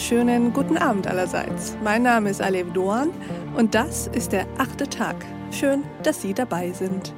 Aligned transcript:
wunderschönen 0.00 0.54
guten 0.54 0.78
Abend 0.78 1.06
allerseits. 1.06 1.76
Mein 1.84 2.02
Name 2.02 2.30
ist 2.30 2.40
Alev 2.40 2.72
Doan 2.72 3.10
und 3.54 3.74
das 3.74 4.06
ist 4.06 4.32
der 4.32 4.46
achte 4.56 4.88
Tag. 4.88 5.14
Schön, 5.50 5.84
dass 6.02 6.22
Sie 6.22 6.32
dabei 6.32 6.72
sind. 6.72 7.12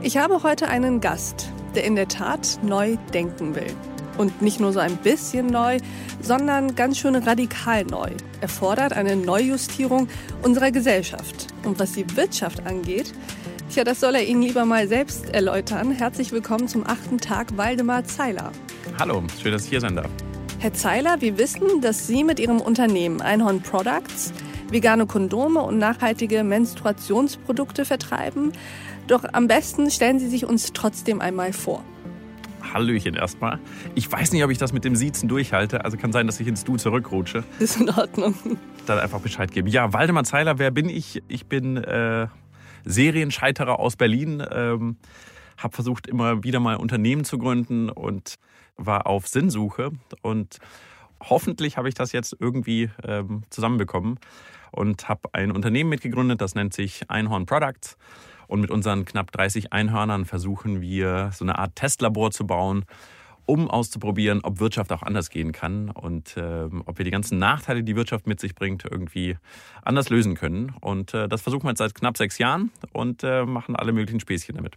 Ich 0.00 0.16
habe 0.16 0.44
heute 0.44 0.68
einen 0.68 1.00
Gast, 1.00 1.50
der 1.74 1.82
in 1.82 1.96
der 1.96 2.06
Tat 2.06 2.60
neu 2.62 2.98
denken 3.12 3.56
will. 3.56 3.66
Und 4.16 4.42
nicht 4.42 4.60
nur 4.60 4.72
so 4.72 4.78
ein 4.78 4.96
bisschen 4.98 5.48
neu, 5.48 5.78
sondern 6.20 6.76
ganz 6.76 6.98
schön 6.98 7.16
radikal 7.16 7.84
neu. 7.84 8.10
Er 8.40 8.48
fordert 8.48 8.92
eine 8.92 9.16
Neujustierung 9.16 10.06
unserer 10.42 10.70
Gesellschaft. 10.70 11.48
Und 11.64 11.80
was 11.80 11.92
die 11.92 12.16
Wirtschaft 12.16 12.64
angeht, 12.64 13.12
tja, 13.70 13.82
das 13.82 13.98
soll 13.98 14.14
er 14.14 14.24
Ihnen 14.24 14.42
lieber 14.42 14.64
mal 14.64 14.86
selbst 14.86 15.30
erläutern. 15.34 15.90
Herzlich 15.90 16.30
willkommen 16.30 16.68
zum 16.68 16.86
achten 16.86 17.18
Tag, 17.18 17.56
Waldemar 17.56 18.04
Zeiler. 18.04 18.52
Hallo, 19.00 19.24
schön, 19.42 19.50
dass 19.50 19.64
ich 19.64 19.70
hier 19.70 19.80
sein 19.80 19.96
darf. 19.96 20.10
Herr 20.64 20.72
Zeiler, 20.72 21.20
wir 21.20 21.36
wissen, 21.36 21.82
dass 21.82 22.06
Sie 22.06 22.24
mit 22.24 22.40
Ihrem 22.40 22.58
Unternehmen 22.58 23.20
Einhorn 23.20 23.60
Products 23.60 24.32
vegane 24.70 25.04
Kondome 25.04 25.60
und 25.60 25.76
nachhaltige 25.76 26.42
Menstruationsprodukte 26.42 27.84
vertreiben. 27.84 28.50
Doch 29.06 29.24
am 29.30 29.46
besten 29.46 29.90
stellen 29.90 30.18
Sie 30.18 30.26
sich 30.26 30.46
uns 30.46 30.72
trotzdem 30.72 31.20
einmal 31.20 31.52
vor. 31.52 31.84
Hallöchen 32.72 33.14
erstmal. 33.14 33.60
Ich 33.94 34.10
weiß 34.10 34.32
nicht, 34.32 34.42
ob 34.42 34.50
ich 34.50 34.56
das 34.56 34.72
mit 34.72 34.86
dem 34.86 34.96
Siezen 34.96 35.28
durchhalte. 35.28 35.84
Also 35.84 35.98
kann 35.98 36.12
sein, 36.12 36.26
dass 36.26 36.40
ich 36.40 36.46
ins 36.46 36.64
Du 36.64 36.78
zurückrutsche. 36.78 37.44
Ist 37.58 37.78
in 37.78 37.90
Ordnung. 37.90 38.34
Dann 38.86 38.98
einfach 38.98 39.20
Bescheid 39.20 39.52
geben. 39.52 39.68
Ja, 39.68 39.92
Waldemar 39.92 40.24
Zeiler, 40.24 40.58
wer 40.58 40.70
bin 40.70 40.88
ich? 40.88 41.22
Ich 41.28 41.44
bin 41.44 41.76
äh, 41.76 42.28
Serienscheiterer 42.86 43.78
aus 43.78 43.96
Berlin. 43.96 44.42
Ähm, 44.50 44.96
habe 45.58 45.74
versucht, 45.74 46.06
immer 46.06 46.42
wieder 46.42 46.58
mal 46.58 46.76
Unternehmen 46.76 47.24
zu 47.24 47.36
gründen 47.36 47.90
und 47.90 48.36
war 48.76 49.06
auf 49.06 49.26
Sinnsuche. 49.28 49.92
Und 50.22 50.58
hoffentlich 51.22 51.76
habe 51.76 51.88
ich 51.88 51.94
das 51.94 52.12
jetzt 52.12 52.36
irgendwie 52.38 52.90
ähm, 53.02 53.42
zusammenbekommen 53.50 54.18
und 54.70 55.08
habe 55.08 55.28
ein 55.32 55.52
Unternehmen 55.52 55.90
mitgegründet, 55.90 56.40
das 56.40 56.54
nennt 56.54 56.74
sich 56.74 57.08
Einhorn 57.10 57.46
Products. 57.46 57.96
Und 58.46 58.60
mit 58.60 58.70
unseren 58.70 59.04
knapp 59.04 59.32
30 59.32 59.72
Einhörnern 59.72 60.26
versuchen 60.26 60.80
wir 60.80 61.30
so 61.32 61.44
eine 61.44 61.58
Art 61.58 61.76
Testlabor 61.76 62.30
zu 62.30 62.46
bauen, 62.46 62.84
um 63.46 63.70
auszuprobieren, 63.70 64.40
ob 64.42 64.60
Wirtschaft 64.60 64.92
auch 64.92 65.02
anders 65.02 65.30
gehen 65.30 65.52
kann 65.52 65.90
und 65.90 66.36
äh, 66.36 66.68
ob 66.86 66.98
wir 66.98 67.04
die 67.04 67.10
ganzen 67.10 67.38
Nachteile, 67.38 67.82
die 67.82 67.96
Wirtschaft 67.96 68.26
mit 68.26 68.40
sich 68.40 68.54
bringt, 68.54 68.84
irgendwie 68.84 69.36
anders 69.82 70.08
lösen 70.08 70.34
können. 70.34 70.74
Und 70.80 71.14
äh, 71.14 71.28
das 71.28 71.42
versuchen 71.42 71.64
wir 71.64 71.70
jetzt 71.70 71.78
seit 71.78 71.94
knapp 71.94 72.16
sechs 72.16 72.38
Jahren 72.38 72.70
und 72.92 73.22
äh, 73.22 73.44
machen 73.44 73.76
alle 73.76 73.92
möglichen 73.92 74.20
Späßchen 74.20 74.56
damit. 74.56 74.76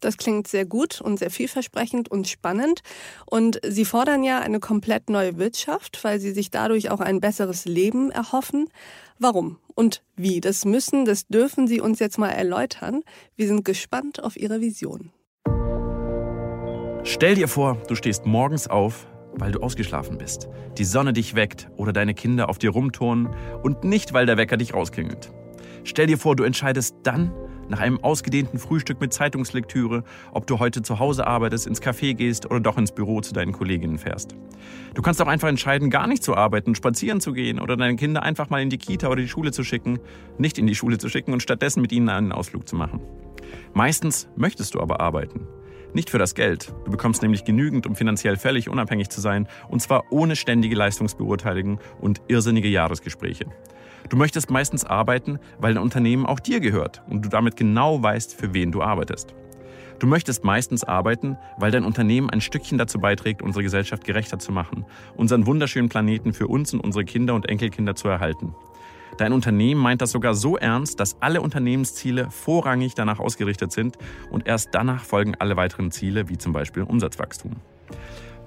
Das 0.00 0.16
klingt 0.16 0.48
sehr 0.48 0.64
gut 0.64 1.00
und 1.00 1.18
sehr 1.18 1.30
vielversprechend 1.30 2.10
und 2.10 2.28
spannend. 2.28 2.80
Und 3.26 3.60
Sie 3.66 3.84
fordern 3.84 4.22
ja 4.22 4.40
eine 4.40 4.60
komplett 4.60 5.10
neue 5.10 5.38
Wirtschaft, 5.38 6.02
weil 6.02 6.20
Sie 6.20 6.32
sich 6.32 6.50
dadurch 6.50 6.90
auch 6.90 7.00
ein 7.00 7.20
besseres 7.20 7.64
Leben 7.64 8.10
erhoffen. 8.10 8.68
Warum 9.18 9.58
und 9.74 10.02
wie? 10.16 10.40
Das 10.40 10.64
müssen, 10.64 11.04
das 11.04 11.26
dürfen 11.26 11.66
Sie 11.68 11.80
uns 11.80 11.98
jetzt 11.98 12.18
mal 12.18 12.30
erläutern. 12.30 13.02
Wir 13.36 13.46
sind 13.46 13.64
gespannt 13.64 14.22
auf 14.22 14.36
Ihre 14.36 14.60
Vision. 14.60 15.12
Stell 17.04 17.36
dir 17.36 17.48
vor, 17.48 17.80
du 17.88 17.94
stehst 17.94 18.26
morgens 18.26 18.68
auf, 18.68 19.06
weil 19.34 19.52
du 19.52 19.60
ausgeschlafen 19.60 20.18
bist, 20.18 20.48
die 20.76 20.84
Sonne 20.84 21.12
dich 21.12 21.34
weckt 21.34 21.70
oder 21.76 21.92
deine 21.92 22.12
Kinder 22.12 22.48
auf 22.48 22.58
dir 22.58 22.70
rumturnen 22.70 23.34
und 23.62 23.84
nicht, 23.84 24.12
weil 24.12 24.26
der 24.26 24.36
Wecker 24.36 24.56
dich 24.56 24.74
rausklingelt. 24.74 25.32
Stell 25.84 26.06
dir 26.06 26.18
vor, 26.18 26.36
du 26.36 26.44
entscheidest 26.44 26.96
dann, 27.04 27.32
nach 27.68 27.80
einem 27.80 28.02
ausgedehnten 28.02 28.58
Frühstück 28.58 29.00
mit 29.00 29.12
Zeitungslektüre, 29.12 30.04
ob 30.32 30.46
du 30.46 30.58
heute 30.58 30.82
zu 30.82 30.98
Hause 30.98 31.26
arbeitest, 31.26 31.66
ins 31.66 31.82
Café 31.82 32.14
gehst 32.14 32.46
oder 32.46 32.60
doch 32.60 32.78
ins 32.78 32.92
Büro 32.92 33.20
zu 33.20 33.32
deinen 33.32 33.52
Kolleginnen 33.52 33.98
fährst. 33.98 34.34
Du 34.94 35.02
kannst 35.02 35.20
auch 35.22 35.26
einfach 35.26 35.48
entscheiden, 35.48 35.90
gar 35.90 36.06
nicht 36.06 36.22
zu 36.22 36.34
arbeiten, 36.34 36.74
spazieren 36.74 37.20
zu 37.20 37.32
gehen 37.32 37.60
oder 37.60 37.76
deine 37.76 37.96
Kinder 37.96 38.22
einfach 38.22 38.50
mal 38.50 38.62
in 38.62 38.70
die 38.70 38.78
Kita 38.78 39.08
oder 39.08 39.22
die 39.22 39.28
Schule 39.28 39.52
zu 39.52 39.64
schicken, 39.64 39.98
nicht 40.38 40.58
in 40.58 40.66
die 40.66 40.74
Schule 40.74 40.98
zu 40.98 41.08
schicken 41.08 41.32
und 41.32 41.42
stattdessen 41.42 41.80
mit 41.80 41.92
ihnen 41.92 42.08
einen 42.08 42.32
Ausflug 42.32 42.68
zu 42.68 42.76
machen. 42.76 43.00
Meistens 43.74 44.28
möchtest 44.36 44.74
du 44.74 44.80
aber 44.80 45.00
arbeiten. 45.00 45.46
Nicht 45.94 46.10
für 46.10 46.18
das 46.18 46.34
Geld. 46.34 46.74
Du 46.84 46.90
bekommst 46.90 47.22
nämlich 47.22 47.44
genügend, 47.44 47.86
um 47.86 47.96
finanziell 47.96 48.36
völlig 48.36 48.68
unabhängig 48.68 49.08
zu 49.08 49.20
sein, 49.20 49.48
und 49.68 49.80
zwar 49.80 50.04
ohne 50.10 50.36
ständige 50.36 50.76
Leistungsbeurteilung 50.76 51.80
und 52.00 52.20
irrsinnige 52.28 52.68
Jahresgespräche. 52.68 53.46
Du 54.08 54.16
möchtest 54.16 54.50
meistens 54.50 54.84
arbeiten, 54.84 55.38
weil 55.58 55.74
dein 55.74 55.82
Unternehmen 55.82 56.24
auch 56.24 56.40
dir 56.40 56.60
gehört 56.60 57.02
und 57.08 57.24
du 57.24 57.28
damit 57.28 57.56
genau 57.56 58.02
weißt, 58.02 58.34
für 58.34 58.54
wen 58.54 58.72
du 58.72 58.82
arbeitest. 58.82 59.34
Du 59.98 60.06
möchtest 60.06 60.44
meistens 60.44 60.84
arbeiten, 60.84 61.36
weil 61.58 61.72
dein 61.72 61.84
Unternehmen 61.84 62.30
ein 62.30 62.40
Stückchen 62.40 62.78
dazu 62.78 63.00
beiträgt, 63.00 63.42
unsere 63.42 63.64
Gesellschaft 63.64 64.04
gerechter 64.04 64.38
zu 64.38 64.52
machen, 64.52 64.86
unseren 65.16 65.46
wunderschönen 65.46 65.88
Planeten 65.88 66.32
für 66.32 66.46
uns 66.46 66.72
und 66.72 66.80
unsere 66.80 67.04
Kinder 67.04 67.34
und 67.34 67.48
Enkelkinder 67.48 67.96
zu 67.96 68.08
erhalten. 68.08 68.54
Dein 69.18 69.32
Unternehmen 69.32 69.80
meint 69.80 70.00
das 70.00 70.12
sogar 70.12 70.34
so 70.34 70.56
ernst, 70.56 71.00
dass 71.00 71.20
alle 71.20 71.40
Unternehmensziele 71.40 72.30
vorrangig 72.30 72.94
danach 72.94 73.18
ausgerichtet 73.18 73.72
sind 73.72 73.98
und 74.30 74.46
erst 74.46 74.68
danach 74.72 75.02
folgen 75.02 75.34
alle 75.38 75.56
weiteren 75.56 75.90
Ziele, 75.90 76.28
wie 76.28 76.38
zum 76.38 76.52
Beispiel 76.52 76.84
Umsatzwachstum. 76.84 77.56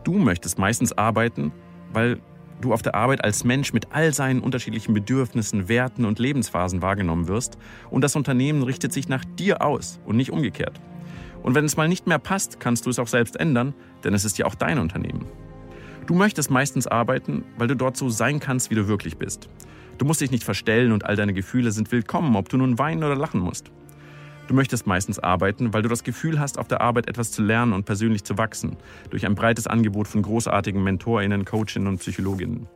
Du 0.05 0.13
möchtest 0.13 0.57
meistens 0.57 0.93
arbeiten, 0.93 1.51
weil 1.91 2.21
du 2.61 2.73
auf 2.73 2.81
der 2.81 2.95
Arbeit 2.95 3.23
als 3.23 3.43
Mensch 3.43 3.73
mit 3.73 3.91
all 3.91 4.13
seinen 4.13 4.41
unterschiedlichen 4.41 4.93
Bedürfnissen, 4.93 5.67
Werten 5.67 6.05
und 6.05 6.19
Lebensphasen 6.19 6.81
wahrgenommen 6.81 7.27
wirst 7.27 7.57
und 7.89 8.03
das 8.03 8.15
Unternehmen 8.15 8.63
richtet 8.63 8.93
sich 8.93 9.09
nach 9.09 9.25
dir 9.25 9.61
aus 9.61 9.99
und 10.05 10.15
nicht 10.15 10.31
umgekehrt. 10.31 10.79
Und 11.43 11.55
wenn 11.55 11.65
es 11.65 11.77
mal 11.77 11.87
nicht 11.87 12.07
mehr 12.07 12.19
passt, 12.19 12.59
kannst 12.59 12.85
du 12.85 12.89
es 12.89 12.99
auch 12.99 13.07
selbst 13.07 13.35
ändern, 13.35 13.73
denn 14.03 14.13
es 14.13 14.25
ist 14.25 14.37
ja 14.37 14.45
auch 14.45 14.55
dein 14.55 14.79
Unternehmen. 14.79 15.25
Du 16.07 16.13
möchtest 16.13 16.51
meistens 16.51 16.87
arbeiten, 16.87 17.43
weil 17.57 17.67
du 17.67 17.75
dort 17.75 17.97
so 17.97 18.09
sein 18.09 18.39
kannst, 18.39 18.69
wie 18.69 18.75
du 18.75 18.87
wirklich 18.87 19.17
bist. 19.17 19.49
Du 19.97 20.05
musst 20.05 20.21
dich 20.21 20.31
nicht 20.31 20.43
verstellen 20.43 20.91
und 20.91 21.05
all 21.05 21.15
deine 21.15 21.33
Gefühle 21.33 21.71
sind 21.71 21.91
willkommen, 21.91 22.35
ob 22.35 22.49
du 22.49 22.57
nun 22.57 22.79
weinen 22.79 23.03
oder 23.03 23.15
lachen 23.15 23.39
musst. 23.39 23.71
Du 24.51 24.57
möchtest 24.57 24.85
meistens 24.85 25.17
arbeiten, 25.17 25.73
weil 25.73 25.81
du 25.81 25.87
das 25.87 26.03
Gefühl 26.03 26.37
hast, 26.37 26.59
auf 26.59 26.67
der 26.67 26.81
Arbeit 26.81 27.07
etwas 27.07 27.31
zu 27.31 27.41
lernen 27.41 27.71
und 27.71 27.85
persönlich 27.85 28.25
zu 28.25 28.37
wachsen, 28.37 28.75
durch 29.09 29.25
ein 29.25 29.33
breites 29.33 29.65
Angebot 29.65 30.09
von 30.09 30.21
großartigen 30.21 30.83
Mentorinnen, 30.83 31.45
Coachinnen 31.45 31.87
und 31.87 31.99
Psychologinnen. 31.99 32.67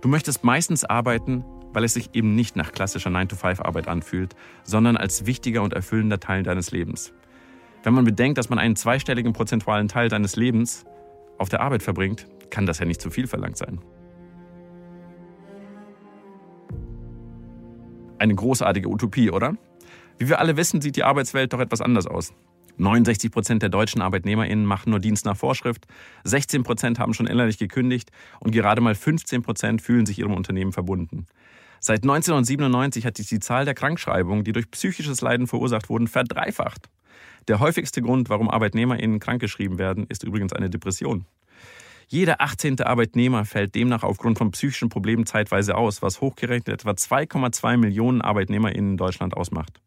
Du 0.00 0.08
möchtest 0.08 0.44
meistens 0.44 0.82
arbeiten, 0.82 1.44
weil 1.74 1.84
es 1.84 1.92
sich 1.92 2.14
eben 2.14 2.34
nicht 2.34 2.56
nach 2.56 2.72
klassischer 2.72 3.10
9-to-5-Arbeit 3.10 3.86
anfühlt, 3.86 4.34
sondern 4.62 4.96
als 4.96 5.26
wichtiger 5.26 5.60
und 5.60 5.74
erfüllender 5.74 6.20
Teil 6.20 6.42
deines 6.42 6.70
Lebens. 6.70 7.12
Wenn 7.82 7.92
man 7.92 8.06
bedenkt, 8.06 8.38
dass 8.38 8.48
man 8.48 8.58
einen 8.58 8.74
zweistelligen 8.74 9.34
prozentualen 9.34 9.88
Teil 9.88 10.08
deines 10.08 10.36
Lebens 10.36 10.86
auf 11.36 11.50
der 11.50 11.60
Arbeit 11.60 11.82
verbringt, 11.82 12.26
kann 12.48 12.64
das 12.64 12.78
ja 12.78 12.86
nicht 12.86 13.02
zu 13.02 13.10
viel 13.10 13.26
verlangt 13.26 13.58
sein. 13.58 13.78
Eine 18.18 18.34
großartige 18.34 18.88
Utopie, 18.88 19.30
oder? 19.30 19.58
Wie 20.18 20.28
wir 20.28 20.38
alle 20.38 20.56
wissen, 20.56 20.80
sieht 20.80 20.96
die 20.96 21.04
Arbeitswelt 21.04 21.52
doch 21.52 21.60
etwas 21.60 21.80
anders 21.80 22.06
aus. 22.06 22.32
69 22.76 23.30
Prozent 23.30 23.62
der 23.62 23.68
deutschen 23.68 24.02
ArbeitnehmerInnen 24.02 24.64
machen 24.64 24.90
nur 24.90 24.98
Dienst 24.98 25.24
nach 25.24 25.36
Vorschrift, 25.36 25.86
16 26.24 26.62
Prozent 26.64 26.98
haben 26.98 27.14
schon 27.14 27.26
innerlich 27.26 27.58
gekündigt 27.58 28.10
und 28.40 28.50
gerade 28.50 28.80
mal 28.80 28.94
15 28.94 29.42
Prozent 29.42 29.82
fühlen 29.82 30.06
sich 30.06 30.18
ihrem 30.18 30.34
Unternehmen 30.34 30.72
verbunden. 30.72 31.26
Seit 31.80 32.02
1997 32.02 33.06
hat 33.06 33.16
sich 33.16 33.28
die 33.28 33.40
Zahl 33.40 33.64
der 33.64 33.74
Krankschreibungen, 33.74 34.42
die 34.42 34.52
durch 34.52 34.70
psychisches 34.70 35.20
Leiden 35.20 35.46
verursacht 35.46 35.88
wurden, 35.88 36.08
verdreifacht. 36.08 36.88
Der 37.46 37.60
häufigste 37.60 38.00
Grund, 38.00 38.30
warum 38.30 38.48
ArbeitnehmerInnen 38.48 39.20
krankgeschrieben 39.20 39.78
werden, 39.78 40.06
ist 40.08 40.24
übrigens 40.24 40.52
eine 40.52 40.70
Depression. 40.70 41.26
Jeder 42.08 42.40
18. 42.40 42.80
Arbeitnehmer 42.80 43.44
fällt 43.44 43.74
demnach 43.74 44.02
aufgrund 44.02 44.38
von 44.38 44.50
psychischen 44.50 44.88
Problemen 44.88 45.26
zeitweise 45.26 45.76
aus, 45.76 46.02
was 46.02 46.20
hochgerechnet 46.20 46.68
etwa 46.68 46.90
2,2 46.90 47.76
Millionen 47.76 48.20
ArbeitnehmerInnen 48.22 48.92
in 48.92 48.96
Deutschland 48.96 49.36
ausmacht. 49.36 49.80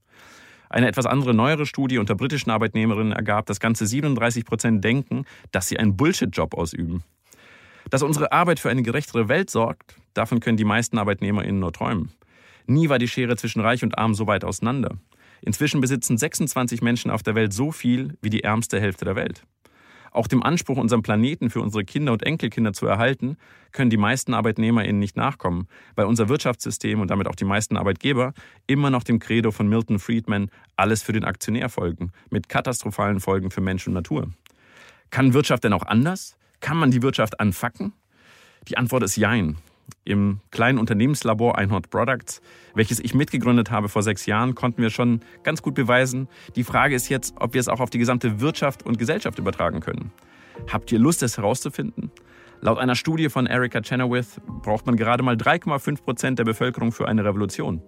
Eine 0.69 0.87
etwas 0.87 1.05
andere 1.05 1.33
neuere 1.33 1.65
Studie 1.65 1.97
unter 1.97 2.15
britischen 2.15 2.51
Arbeitnehmerinnen 2.51 3.13
ergab, 3.13 3.45
dass 3.45 3.59
ganze 3.59 3.85
37 3.85 4.45
Prozent 4.45 4.83
denken, 4.83 5.25
dass 5.51 5.67
sie 5.67 5.79
einen 5.79 5.95
Bullshit-Job 5.97 6.53
ausüben. 6.53 7.03
Dass 7.89 8.03
unsere 8.03 8.31
Arbeit 8.31 8.59
für 8.59 8.69
eine 8.69 8.83
gerechtere 8.83 9.29
Welt 9.29 9.49
sorgt, 9.49 9.95
davon 10.13 10.39
können 10.39 10.57
die 10.57 10.65
meisten 10.65 10.97
ArbeitnehmerInnen 10.97 11.59
nur 11.59 11.71
träumen. 11.71 12.11
Nie 12.65 12.89
war 12.89 12.99
die 12.99 13.07
Schere 13.07 13.37
zwischen 13.37 13.61
Reich 13.61 13.83
und 13.83 13.97
Arm 13.97 14.13
so 14.13 14.27
weit 14.27 14.43
auseinander. 14.43 14.97
Inzwischen 15.41 15.79
besitzen 15.79 16.17
26 16.17 16.81
Menschen 16.81 17.11
auf 17.11 17.23
der 17.23 17.35
Welt 17.35 17.53
so 17.53 17.71
viel 17.71 18.17
wie 18.21 18.29
die 18.29 18.43
ärmste 18.43 18.79
Hälfte 18.81 19.05
der 19.05 19.15
Welt. 19.15 19.43
Auch 20.17 20.25
dem 20.25 20.41
Anspruch, 20.41 20.77
unseren 20.77 21.03
Planeten 21.03 21.51
für 21.51 21.61
unsere 21.61 21.85
Kinder 21.85 22.11
und 22.11 22.23
Enkelkinder 22.23 22.73
zu 22.73 22.87
erhalten, 22.87 23.37
können 23.71 23.91
die 23.91 23.97
meisten 23.97 24.33
ArbeitnehmerInnen 24.33 24.97
nicht 24.97 25.15
nachkommen, 25.15 25.67
weil 25.93 26.07
unser 26.07 26.27
Wirtschaftssystem 26.27 26.99
und 26.99 27.11
damit 27.11 27.27
auch 27.27 27.35
die 27.35 27.45
meisten 27.45 27.77
Arbeitgeber 27.77 28.33
immer 28.65 28.89
noch 28.89 29.03
dem 29.03 29.19
Credo 29.19 29.51
von 29.51 29.69
Milton 29.69 29.99
Friedman 29.99 30.49
alles 30.75 31.03
für 31.03 31.13
den 31.13 31.23
Aktionär 31.23 31.69
folgen, 31.69 32.13
mit 32.31 32.49
katastrophalen 32.49 33.19
Folgen 33.19 33.51
für 33.51 33.61
Mensch 33.61 33.85
und 33.85 33.93
Natur. 33.93 34.31
Kann 35.11 35.35
Wirtschaft 35.35 35.63
denn 35.63 35.73
auch 35.73 35.85
anders? 35.85 36.35
Kann 36.61 36.77
man 36.77 36.89
die 36.89 37.03
Wirtschaft 37.03 37.39
anfacken? 37.39 37.93
Die 38.69 38.77
Antwort 38.79 39.03
ist 39.03 39.17
Jein. 39.17 39.57
Im 40.03 40.39
kleinen 40.51 40.77
Unternehmenslabor 40.77 41.57
Einhorn 41.57 41.83
Products, 41.83 42.41
welches 42.73 42.99
ich 42.99 43.13
mitgegründet 43.13 43.71
habe 43.71 43.89
vor 43.89 44.03
sechs 44.03 44.25
Jahren, 44.25 44.55
konnten 44.55 44.81
wir 44.81 44.89
schon 44.89 45.21
ganz 45.43 45.61
gut 45.61 45.75
beweisen. 45.75 46.27
Die 46.55 46.63
Frage 46.63 46.95
ist 46.95 47.09
jetzt, 47.09 47.35
ob 47.39 47.53
wir 47.53 47.61
es 47.61 47.67
auch 47.67 47.79
auf 47.79 47.89
die 47.89 47.97
gesamte 47.97 48.39
Wirtschaft 48.39 48.85
und 48.85 48.99
Gesellschaft 48.99 49.39
übertragen 49.39 49.79
können. 49.79 50.11
Habt 50.71 50.91
ihr 50.91 50.99
Lust, 50.99 51.23
es 51.23 51.37
herauszufinden? 51.37 52.11
Laut 52.61 52.79
einer 52.79 52.95
Studie 52.95 53.29
von 53.29 53.45
Erica 53.45 53.81
Chenoweth 53.81 54.41
braucht 54.63 54.85
man 54.87 54.97
gerade 54.97 55.23
mal 55.23 55.35
3,5 55.35 56.01
Prozent 56.01 56.39
der 56.39 56.43
Bevölkerung 56.43 56.91
für 56.91 57.07
eine 57.07 57.23
Revolution. 57.23 57.81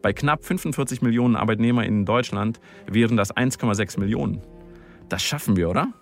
Bei 0.00 0.12
knapp 0.12 0.44
45 0.44 1.02
Millionen 1.02 1.36
Arbeitnehmer 1.36 1.84
in 1.84 2.04
Deutschland 2.04 2.60
wären 2.86 3.16
das 3.16 3.34
1,6 3.34 4.00
Millionen. 4.00 4.42
Das 5.08 5.22
schaffen 5.22 5.56
wir, 5.56 5.68
oder? 5.68 5.92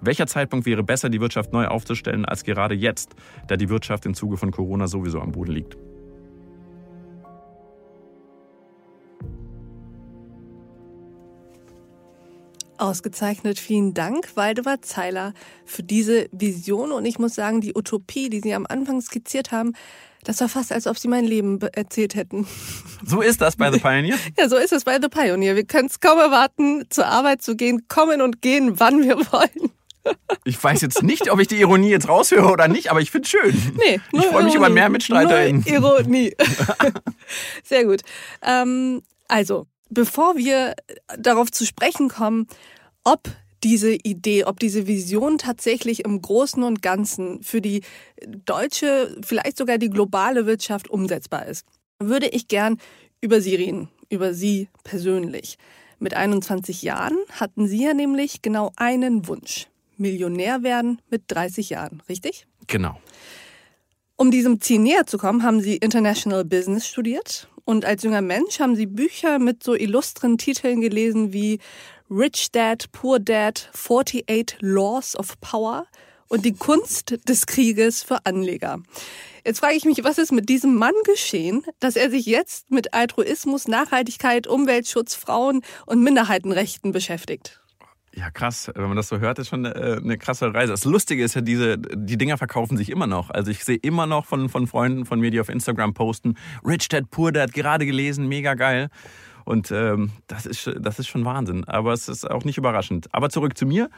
Welcher 0.00 0.26
Zeitpunkt 0.26 0.64
wäre 0.66 0.82
besser, 0.82 1.08
die 1.08 1.20
Wirtschaft 1.20 1.52
neu 1.52 1.66
aufzustellen, 1.66 2.24
als 2.24 2.44
gerade 2.44 2.74
jetzt, 2.74 3.14
da 3.48 3.56
die 3.56 3.68
Wirtschaft 3.68 4.06
im 4.06 4.14
Zuge 4.14 4.36
von 4.36 4.50
Corona 4.50 4.86
sowieso 4.86 5.20
am 5.20 5.32
Boden 5.32 5.52
liegt? 5.52 5.76
Ausgezeichnet, 12.78 13.58
vielen 13.58 13.92
Dank, 13.92 14.36
Waldemar 14.36 14.80
Zeiler, 14.82 15.34
für 15.64 15.82
diese 15.82 16.28
Vision. 16.30 16.92
Und 16.92 17.04
ich 17.06 17.18
muss 17.18 17.34
sagen, 17.34 17.60
die 17.60 17.74
Utopie, 17.74 18.30
die 18.30 18.40
Sie 18.40 18.54
am 18.54 18.66
Anfang 18.68 19.00
skizziert 19.00 19.50
haben, 19.50 19.72
das 20.22 20.40
war 20.40 20.48
fast, 20.48 20.72
als 20.72 20.86
ob 20.86 20.96
Sie 20.96 21.08
mein 21.08 21.24
Leben 21.24 21.60
erzählt 21.72 22.14
hätten. 22.14 22.46
So 23.04 23.20
ist 23.20 23.40
das 23.40 23.56
bei 23.56 23.72
The 23.72 23.80
Pioneer? 23.80 24.16
Ja, 24.38 24.48
so 24.48 24.56
ist 24.56 24.72
es 24.72 24.84
bei 24.84 25.00
The 25.00 25.08
Pioneer. 25.08 25.56
Wir 25.56 25.64
können 25.64 25.88
es 25.88 25.98
kaum 25.98 26.18
erwarten, 26.18 26.84
zur 26.88 27.06
Arbeit 27.06 27.42
zu 27.42 27.56
gehen, 27.56 27.88
kommen 27.88 28.22
und 28.22 28.42
gehen, 28.42 28.78
wann 28.78 29.02
wir 29.02 29.16
wollen. 29.32 29.72
Ich 30.44 30.62
weiß 30.62 30.80
jetzt 30.80 31.02
nicht, 31.02 31.30
ob 31.30 31.40
ich 31.40 31.48
die 31.48 31.60
Ironie 31.60 31.90
jetzt 31.90 32.08
raushöre 32.08 32.50
oder 32.50 32.68
nicht, 32.68 32.90
aber 32.90 33.00
ich 33.00 33.10
finde 33.10 33.26
es 33.26 33.30
schön. 33.30 33.74
Nee, 33.76 34.00
ich 34.12 34.26
freue 34.26 34.44
mich 34.44 34.54
über 34.54 34.70
mehr 34.70 34.88
MitstreiterInnen. 34.88 35.64
Nur 35.66 35.98
Ironie. 35.98 36.34
Sehr 37.64 37.84
gut. 37.84 38.02
Ähm, 38.42 39.02
also, 39.28 39.66
bevor 39.90 40.36
wir 40.36 40.74
darauf 41.18 41.50
zu 41.50 41.66
sprechen 41.66 42.08
kommen, 42.08 42.46
ob 43.04 43.28
diese 43.64 43.92
Idee, 43.92 44.44
ob 44.44 44.60
diese 44.60 44.86
Vision 44.86 45.38
tatsächlich 45.38 46.04
im 46.04 46.22
Großen 46.22 46.62
und 46.62 46.82
Ganzen 46.82 47.42
für 47.42 47.60
die 47.60 47.82
deutsche, 48.26 49.16
vielleicht 49.24 49.56
sogar 49.56 49.78
die 49.78 49.90
globale 49.90 50.46
Wirtschaft 50.46 50.88
umsetzbar 50.88 51.46
ist, 51.46 51.66
würde 51.98 52.28
ich 52.28 52.48
gern 52.48 52.78
über 53.20 53.40
Sie 53.40 53.54
reden, 53.54 53.88
über 54.08 54.32
Sie 54.32 54.68
persönlich. 54.84 55.58
Mit 55.98 56.14
21 56.14 56.82
Jahren 56.82 57.18
hatten 57.32 57.66
Sie 57.66 57.84
ja 57.84 57.94
nämlich 57.94 58.42
genau 58.42 58.70
einen 58.76 59.26
Wunsch. 59.26 59.66
Millionär 59.98 60.62
werden 60.62 61.00
mit 61.10 61.24
30 61.28 61.70
Jahren, 61.70 62.02
richtig? 62.08 62.46
Genau. 62.66 63.00
Um 64.16 64.30
diesem 64.30 64.60
Ziel 64.60 64.80
näher 64.80 65.06
zu 65.06 65.16
kommen, 65.16 65.42
haben 65.42 65.60
Sie 65.60 65.76
International 65.76 66.44
Business 66.44 66.86
studiert 66.88 67.48
und 67.64 67.84
als 67.84 68.02
junger 68.02 68.22
Mensch 68.22 68.60
haben 68.60 68.76
Sie 68.76 68.86
Bücher 68.86 69.38
mit 69.38 69.62
so 69.62 69.74
illustren 69.74 70.38
Titeln 70.38 70.80
gelesen 70.80 71.32
wie 71.32 71.58
Rich 72.10 72.50
Dad, 72.52 72.90
Poor 72.92 73.20
Dad, 73.20 73.70
48 73.74 74.56
Laws 74.60 75.14
of 75.14 75.38
Power 75.40 75.86
und 76.28 76.44
die 76.44 76.54
Kunst 76.54 77.16
des 77.28 77.46
Krieges 77.46 78.02
für 78.02 78.24
Anleger. 78.24 78.82
Jetzt 79.44 79.60
frage 79.60 79.76
ich 79.76 79.84
mich, 79.84 80.04
was 80.04 80.18
ist 80.18 80.32
mit 80.32 80.48
diesem 80.48 80.74
Mann 80.74 80.94
geschehen, 81.04 81.62
dass 81.80 81.96
er 81.96 82.10
sich 82.10 82.26
jetzt 82.26 82.70
mit 82.70 82.94
Altruismus, 82.94 83.68
Nachhaltigkeit, 83.68 84.46
Umweltschutz, 84.46 85.14
Frauen 85.14 85.62
und 85.86 86.02
Minderheitenrechten 86.02 86.92
beschäftigt? 86.92 87.60
Ja, 88.18 88.30
krass. 88.32 88.68
Wenn 88.74 88.88
man 88.88 88.96
das 88.96 89.06
so 89.06 89.20
hört, 89.20 89.38
ist 89.38 89.48
schon 89.48 89.64
eine, 89.64 89.76
äh, 89.76 89.96
eine, 89.98 90.18
krasse 90.18 90.52
Reise. 90.52 90.72
Das 90.72 90.84
Lustige 90.84 91.22
ist 91.22 91.34
ja, 91.34 91.40
diese, 91.40 91.78
die 91.78 92.18
Dinger 92.18 92.36
verkaufen 92.36 92.76
sich 92.76 92.90
immer 92.90 93.06
noch. 93.06 93.30
Also 93.30 93.52
ich 93.52 93.64
sehe 93.64 93.76
immer 93.76 94.06
noch 94.06 94.26
von, 94.26 94.48
von 94.48 94.66
Freunden 94.66 95.06
von 95.06 95.20
mir, 95.20 95.30
die 95.30 95.38
auf 95.38 95.48
Instagram 95.48 95.94
posten, 95.94 96.34
Rich 96.66 96.88
Dad, 96.88 97.12
Poor 97.12 97.30
Dad, 97.30 97.52
gerade 97.52 97.86
gelesen, 97.86 98.26
mega 98.26 98.54
geil. 98.54 98.88
Und 99.44 99.70
ähm, 99.70 100.10
das, 100.26 100.46
ist, 100.46 100.68
das 100.80 100.98
ist 100.98 101.06
schon 101.06 101.24
Wahnsinn. 101.24 101.62
Aber 101.68 101.92
es 101.92 102.08
ist 102.08 102.28
auch 102.28 102.42
nicht 102.42 102.58
überraschend. 102.58 103.06
Aber 103.12 103.30
zurück 103.30 103.56
zu 103.56 103.66
mir. 103.66 103.88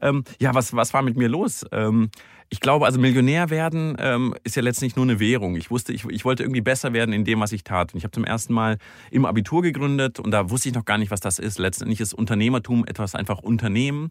Ähm, 0.00 0.24
ja, 0.40 0.54
was, 0.54 0.74
was 0.74 0.94
war 0.94 1.02
mit 1.02 1.18
mir 1.18 1.28
los? 1.28 1.66
Ähm, 1.70 2.08
ich 2.48 2.60
glaube, 2.60 2.86
also 2.86 3.00
Millionär 3.00 3.50
werden 3.50 3.96
ähm, 3.98 4.34
ist 4.44 4.54
ja 4.54 4.62
letztlich 4.62 4.94
nur 4.94 5.04
eine 5.04 5.18
Währung. 5.18 5.56
Ich 5.56 5.70
wusste, 5.70 5.92
ich, 5.92 6.04
ich 6.04 6.24
wollte 6.24 6.44
irgendwie 6.44 6.60
besser 6.60 6.92
werden 6.92 7.12
in 7.12 7.24
dem, 7.24 7.40
was 7.40 7.50
ich 7.50 7.64
tat. 7.64 7.92
Und 7.92 7.98
ich 7.98 8.04
habe 8.04 8.12
zum 8.12 8.24
ersten 8.24 8.54
Mal 8.54 8.78
im 9.10 9.24
Abitur 9.24 9.62
gegründet 9.62 10.20
und 10.20 10.30
da 10.30 10.48
wusste 10.48 10.68
ich 10.68 10.74
noch 10.74 10.84
gar 10.84 10.98
nicht, 10.98 11.10
was 11.10 11.20
das 11.20 11.40
ist. 11.40 11.58
Letztendlich 11.58 12.00
ist 12.00 12.14
Unternehmertum 12.14 12.84
etwas 12.86 13.16
einfach 13.16 13.40
Unternehmen. 13.40 14.10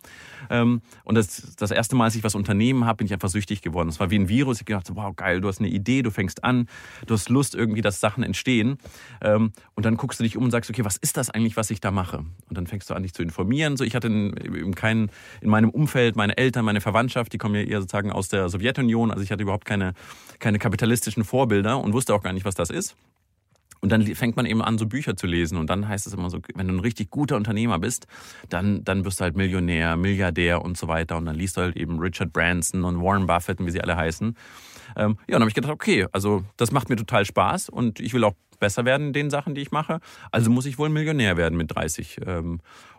Ähm, 0.50 0.82
und 1.06 1.16
das, 1.16 1.56
das 1.56 1.72
erste 1.72 1.96
Mal, 1.96 2.06
als 2.06 2.16
ich 2.16 2.24
was 2.24 2.36
Unternehmen 2.36 2.86
habe, 2.86 2.98
bin 2.98 3.08
ich 3.08 3.14
einfach 3.14 3.30
süchtig 3.30 3.62
geworden. 3.62 3.88
Es 3.88 4.02
war 4.02 4.12
wie 4.12 4.20
ein 4.20 4.28
Virus. 4.28 4.60
Ich 4.60 4.66
gedacht, 4.66 4.90
wow, 4.94 5.16
geil, 5.16 5.40
du 5.40 5.48
hast 5.48 5.60
eine 5.60 5.70
Idee, 5.70 6.02
du 6.02 6.12
fängst 6.12 6.44
an, 6.44 6.68
du 7.08 7.14
hast 7.14 7.30
Lust 7.30 7.56
irgendwie, 7.56 7.82
dass 7.82 8.02
Sachen 8.02 8.22
entstehen. 8.24 8.78
Ähm, 9.22 9.54
und 9.76 9.86
dann 9.86 9.96
guckst 9.96 10.20
du 10.20 10.24
dich 10.24 10.36
um 10.36 10.44
und 10.44 10.52
sagst, 10.52 10.70
okay, 10.70 10.84
was 10.84 10.98
ist 10.98 11.16
das 11.16 11.30
eigentlich, 11.30 11.56
was 11.56 11.70
ich 11.70 11.80
da 11.80 11.92
mache? 11.92 12.18
Und 12.18 12.58
dann 12.58 12.68
fängst 12.68 12.90
du 12.90 12.96
an, 12.96 13.04
dich 13.04 13.14
zu 13.14 13.24
informieren. 13.24 13.78
So, 13.78 13.86
ich 13.86 13.96
hatte 13.96 14.08
in, 14.08 14.34
in, 14.34 14.76
kein, 14.76 15.10
in 15.40 15.50
meinem 15.50 15.70
Umfeld 15.70 16.18
meine 16.18 16.38
Eltern, 16.38 16.66
meine 16.66 16.82
Verwandtschaft, 16.82 17.32
die 17.32 17.38
kommen 17.38 17.56
ja 17.56 17.62
eher 17.62 17.80
sozusagen 17.80 18.12
aus 18.12 18.25
der 18.34 18.50
Sowjetunion. 18.50 19.12
Also 19.12 19.24
ich 19.24 19.32
hatte 19.32 19.44
überhaupt 19.44 19.66
keine, 19.66 19.94
keine 20.40 20.60
kapitalistischen 20.60 21.24
Vorbilder 21.24 21.80
und 21.80 21.94
wusste 21.94 22.14
auch 22.14 22.24
gar 22.24 22.34
nicht, 22.34 22.46
was 22.46 22.56
das 22.56 22.70
ist. 22.70 22.96
Und 23.82 23.92
dann 23.92 24.04
fängt 24.16 24.36
man 24.36 24.48
eben 24.48 24.64
an, 24.64 24.80
so 24.80 24.88
Bücher 24.88 25.16
zu 25.16 25.28
lesen. 25.28 25.60
Und 25.60 25.70
dann 25.70 25.88
heißt 25.88 26.08
es 26.08 26.14
immer 26.14 26.30
so, 26.32 26.40
wenn 26.56 26.68
du 26.68 26.74
ein 26.74 26.80
richtig 26.80 27.12
guter 27.12 27.36
Unternehmer 27.36 27.78
bist, 27.78 28.08
dann, 28.50 28.84
dann 28.84 29.06
wirst 29.06 29.20
du 29.20 29.26
halt 29.26 29.36
Millionär, 29.36 29.96
Milliardär 29.96 30.64
und 30.64 30.76
so 30.76 30.88
weiter. 30.88 31.18
Und 31.18 31.26
dann 31.26 31.36
liest 31.36 31.58
du 31.58 31.62
halt 31.62 31.76
eben 31.76 32.00
Richard 32.00 32.34
Branson 32.34 32.84
und 32.84 33.00
Warren 33.00 33.28
Buffett 33.28 33.60
und 33.60 33.68
wie 33.68 33.72
sie 33.72 33.82
alle 33.82 33.96
heißen. 33.96 34.36
Ähm, 34.98 35.06
ja, 35.06 35.06
und 35.06 35.28
dann 35.28 35.42
habe 35.42 35.50
ich 35.50 35.56
gedacht, 35.56 35.72
okay, 35.72 36.08
also 36.12 36.44
das 36.58 36.72
macht 36.72 36.90
mir 36.90 36.96
total 36.96 37.26
Spaß 37.26 37.70
und 37.70 38.00
ich 38.00 38.14
will 38.14 38.24
auch 38.24 38.34
besser 38.60 38.86
werden 38.86 39.08
in 39.08 39.14
den 39.14 39.30
Sachen, 39.30 39.54
die 39.54 39.62
ich 39.62 39.72
mache. 39.72 40.00
Also 40.32 40.50
muss 40.50 40.66
ich 40.66 40.80
wohl 40.80 40.90
Millionär 40.90 41.38
werden 41.38 41.58
mit 41.58 41.76
30. 41.76 42.22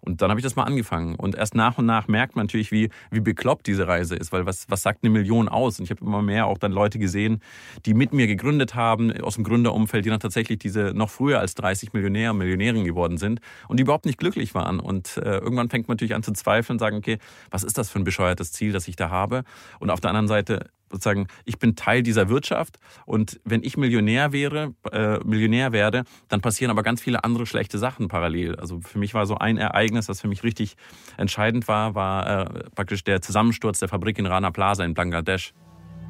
Und 0.06 0.22
dann 0.22 0.30
habe 0.30 0.38
ich 0.38 0.44
das 0.44 0.54
mal 0.54 0.62
angefangen. 0.62 1.16
Und 1.16 1.34
erst 1.34 1.54
nach 1.54 1.78
und 1.78 1.86
nach 1.86 2.06
merkt 2.06 2.36
man 2.36 2.46
natürlich, 2.46 2.70
wie, 2.70 2.90
wie 3.10 3.20
bekloppt 3.20 3.66
diese 3.66 3.88
Reise 3.88 4.14
ist. 4.14 4.32
Weil 4.32 4.46
was, 4.46 4.66
was 4.70 4.82
sagt 4.82 5.02
eine 5.02 5.10
Million 5.10 5.48
aus? 5.48 5.78
Und 5.78 5.84
ich 5.84 5.90
habe 5.90 6.04
immer 6.04 6.22
mehr 6.22 6.46
auch 6.46 6.58
dann 6.58 6.70
Leute 6.70 6.98
gesehen, 6.98 7.42
die 7.84 7.92
mit 7.92 8.12
mir 8.12 8.28
gegründet 8.28 8.76
haben, 8.76 9.12
aus 9.20 9.34
dem 9.34 9.44
Gründerumfeld, 9.44 10.04
die 10.04 10.10
dann 10.10 10.20
tatsächlich 10.20 10.60
diese 10.60 10.92
noch 10.94 11.10
früher 11.10 11.40
als 11.40 11.56
30 11.56 11.92
Millionär 11.92 12.32
Millionärin 12.32 12.84
geworden 12.84 13.18
sind 13.18 13.40
und 13.66 13.78
die 13.78 13.82
überhaupt 13.82 14.06
nicht 14.06 14.18
glücklich 14.18 14.54
waren. 14.54 14.78
Und 14.78 15.16
äh, 15.18 15.38
irgendwann 15.38 15.68
fängt 15.68 15.88
man 15.88 15.96
natürlich 15.96 16.14
an 16.14 16.22
zu 16.22 16.32
zweifeln 16.32 16.76
und 16.76 16.78
sagen, 16.78 16.96
okay, 16.96 17.18
was 17.50 17.64
ist 17.64 17.76
das 17.76 17.90
für 17.90 17.98
ein 17.98 18.04
bescheuertes 18.04 18.52
Ziel, 18.52 18.72
das 18.72 18.86
ich 18.86 18.94
da 18.94 19.10
habe? 19.10 19.42
Und 19.80 19.90
auf 19.90 20.00
der 20.00 20.10
anderen 20.10 20.28
Seite 20.28 20.70
sozusagen, 20.90 21.26
ich 21.44 21.58
bin 21.58 21.76
Teil 21.76 22.02
dieser 22.02 22.28
Wirtschaft 22.28 22.78
und 23.06 23.40
wenn 23.44 23.62
ich 23.62 23.76
Millionär 23.76 24.32
wäre, 24.32 24.74
äh, 24.92 25.18
Millionär 25.24 25.72
werde, 25.72 26.04
dann 26.28 26.40
passieren 26.40 26.70
aber 26.70 26.82
ganz 26.82 27.00
viele 27.00 27.24
andere 27.24 27.46
schlechte 27.46 27.78
Sachen 27.78 28.08
parallel. 28.08 28.56
Also 28.56 28.80
für 28.80 28.98
mich 28.98 29.14
war 29.14 29.26
so 29.26 29.36
ein 29.36 29.56
Ereignis, 29.56 29.95
das 30.04 30.20
für 30.20 30.28
mich 30.28 30.42
richtig 30.42 30.76
entscheidend 31.16 31.66
war, 31.68 31.94
war 31.94 32.42
äh, 32.42 32.70
praktisch 32.74 33.02
der 33.04 33.22
Zusammensturz 33.22 33.78
der 33.78 33.88
Fabrik 33.88 34.18
in 34.18 34.26
Rana 34.26 34.50
Plaza 34.50 34.84
in 34.84 34.92
Bangladesch. 34.92 35.54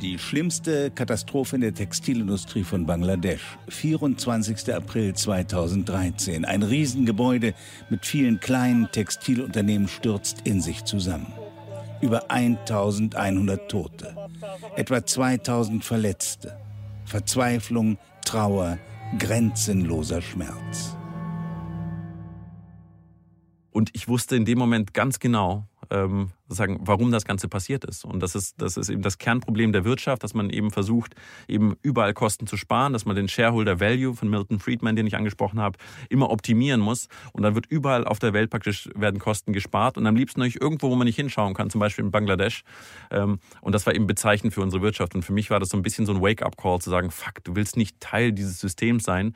Die 0.02 0.18
schlimmste 0.18 0.90
Katastrophe 0.90 1.54
in 1.54 1.62
der 1.62 1.72
Textilindustrie 1.72 2.64
von 2.64 2.84
Bangladesch. 2.84 3.56
24. 3.68 4.74
April 4.74 5.14
2013. 5.14 6.44
Ein 6.44 6.64
Riesengebäude 6.64 7.54
mit 7.88 8.04
vielen 8.04 8.40
kleinen 8.40 8.90
Textilunternehmen 8.90 9.86
stürzt 9.86 10.42
in 10.42 10.60
sich 10.60 10.84
zusammen 10.84 11.32
über 12.00 12.30
1100 12.30 13.70
Tote, 13.70 14.14
etwa 14.76 15.04
2000 15.04 15.84
Verletzte, 15.84 16.58
Verzweiflung, 17.04 17.98
Trauer, 18.24 18.78
grenzenloser 19.18 20.20
Schmerz. 20.20 20.96
Und 23.76 23.90
ich 23.92 24.08
wusste 24.08 24.36
in 24.36 24.46
dem 24.46 24.56
Moment 24.56 24.94
ganz 24.94 25.18
genau, 25.18 25.66
ähm, 25.90 26.30
sagen, 26.48 26.78
warum 26.80 27.12
das 27.12 27.26
Ganze 27.26 27.46
passiert 27.46 27.84
ist. 27.84 28.06
Und 28.06 28.20
das 28.22 28.34
ist, 28.34 28.54
das 28.56 28.78
ist 28.78 28.88
eben 28.88 29.02
das 29.02 29.18
Kernproblem 29.18 29.70
der 29.72 29.84
Wirtschaft, 29.84 30.24
dass 30.24 30.32
man 30.32 30.48
eben 30.48 30.70
versucht, 30.70 31.14
eben 31.46 31.76
überall 31.82 32.14
Kosten 32.14 32.46
zu 32.46 32.56
sparen, 32.56 32.94
dass 32.94 33.04
man 33.04 33.16
den 33.16 33.28
Shareholder 33.28 33.78
Value 33.78 34.14
von 34.14 34.30
Milton 34.30 34.60
Friedman, 34.60 34.96
den 34.96 35.06
ich 35.06 35.14
angesprochen 35.14 35.60
habe, 35.60 35.76
immer 36.08 36.30
optimieren 36.30 36.80
muss. 36.80 37.08
Und 37.34 37.42
dann 37.42 37.54
wird 37.54 37.66
überall 37.66 38.06
auf 38.06 38.18
der 38.18 38.32
Welt 38.32 38.48
praktisch 38.48 38.88
werden 38.94 39.20
Kosten 39.20 39.52
gespart 39.52 39.98
und 39.98 40.06
am 40.06 40.16
liebsten 40.16 40.40
natürlich 40.40 40.58
irgendwo, 40.58 40.88
wo 40.88 40.96
man 40.96 41.04
nicht 41.04 41.16
hinschauen 41.16 41.52
kann, 41.52 41.68
zum 41.68 41.78
Beispiel 41.78 42.06
in 42.06 42.10
Bangladesch. 42.10 42.62
Ähm, 43.10 43.40
und 43.60 43.74
das 43.74 43.84
war 43.84 43.94
eben 43.94 44.06
bezeichnend 44.06 44.54
für 44.54 44.62
unsere 44.62 44.80
Wirtschaft. 44.80 45.14
Und 45.14 45.22
für 45.22 45.34
mich 45.34 45.50
war 45.50 45.60
das 45.60 45.68
so 45.68 45.76
ein 45.76 45.82
bisschen 45.82 46.06
so 46.06 46.14
ein 46.14 46.22
Wake-up-Call 46.22 46.80
zu 46.80 46.88
sagen, 46.88 47.10
fuck, 47.10 47.44
du 47.44 47.54
willst 47.56 47.76
nicht 47.76 48.00
Teil 48.00 48.32
dieses 48.32 48.58
Systems 48.58 49.04
sein. 49.04 49.34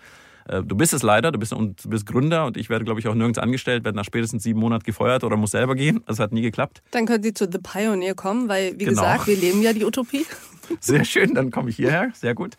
Äh, 0.50 0.62
du 0.62 0.76
bist 0.76 0.92
es 0.92 1.02
leider, 1.02 1.30
du 1.32 1.38
bist, 1.38 1.52
du 1.52 1.74
bist 1.88 2.06
Gründer 2.06 2.46
und 2.46 2.56
ich 2.56 2.68
werde, 2.68 2.84
glaube 2.84 3.00
ich, 3.00 3.08
auch 3.08 3.14
nirgends 3.14 3.38
angestellt, 3.38 3.84
werde 3.84 3.96
nach 3.96 4.04
spätestens 4.04 4.42
sieben 4.42 4.60
Monaten 4.60 4.84
gefeuert 4.84 5.24
oder 5.24 5.36
muss 5.36 5.52
selber 5.52 5.74
gehen. 5.74 6.02
Das 6.06 6.18
hat 6.18 6.32
nie 6.32 6.42
geklappt. 6.42 6.82
Dann 6.90 7.06
können 7.06 7.22
Sie 7.22 7.32
zu 7.32 7.48
The 7.50 7.58
Pioneer 7.58 8.14
kommen, 8.14 8.48
weil, 8.48 8.72
wie 8.74 8.84
genau. 8.84 8.90
gesagt, 8.90 9.26
wir 9.26 9.36
leben 9.36 9.62
ja 9.62 9.72
die 9.72 9.84
Utopie. 9.84 10.26
Sehr 10.80 11.04
schön, 11.04 11.34
dann 11.34 11.50
komme 11.50 11.70
ich 11.70 11.76
hierher. 11.76 12.10
Sehr 12.14 12.34
gut. 12.34 12.56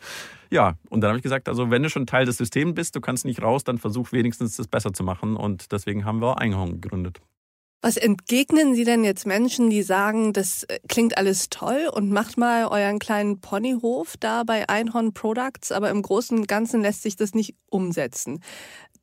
Ja, 0.49 0.75
und 0.89 1.01
dann 1.01 1.09
habe 1.09 1.17
ich 1.17 1.23
gesagt, 1.23 1.47
also 1.47 1.71
wenn 1.71 1.81
du 1.81 1.89
schon 1.89 2.05
Teil 2.05 2.25
des 2.25 2.37
Systems 2.37 2.75
bist, 2.75 2.95
du 2.95 3.01
kannst 3.01 3.23
nicht 3.23 3.41
raus, 3.41 3.63
dann 3.63 3.77
versuch 3.77 4.11
wenigstens 4.11 4.57
das 4.57 4.67
besser 4.67 4.91
zu 4.91 5.03
machen. 5.03 5.37
Und 5.37 5.71
deswegen 5.71 6.03
haben 6.03 6.21
wir 6.21 6.39
Einhorn 6.39 6.81
gegründet. 6.81 7.21
Was 7.83 7.97
entgegnen 7.97 8.75
Sie 8.75 8.83
denn 8.83 9.03
jetzt 9.03 9.25
Menschen, 9.25 9.71
die 9.71 9.81
sagen, 9.81 10.33
das 10.33 10.63
äh, 10.63 10.79
klingt 10.87 11.17
alles 11.17 11.49
toll 11.49 11.89
und 11.91 12.11
macht 12.11 12.37
mal 12.37 12.67
euren 12.67 12.99
kleinen 12.99 13.41
Ponyhof 13.41 14.17
da 14.19 14.43
bei 14.43 14.69
Einhorn 14.69 15.13
Products, 15.13 15.71
aber 15.71 15.89
im 15.89 16.03
Großen 16.03 16.37
und 16.37 16.47
Ganzen 16.47 16.81
lässt 16.81 17.01
sich 17.01 17.15
das 17.15 17.33
nicht 17.33 17.55
umsetzen? 17.71 18.43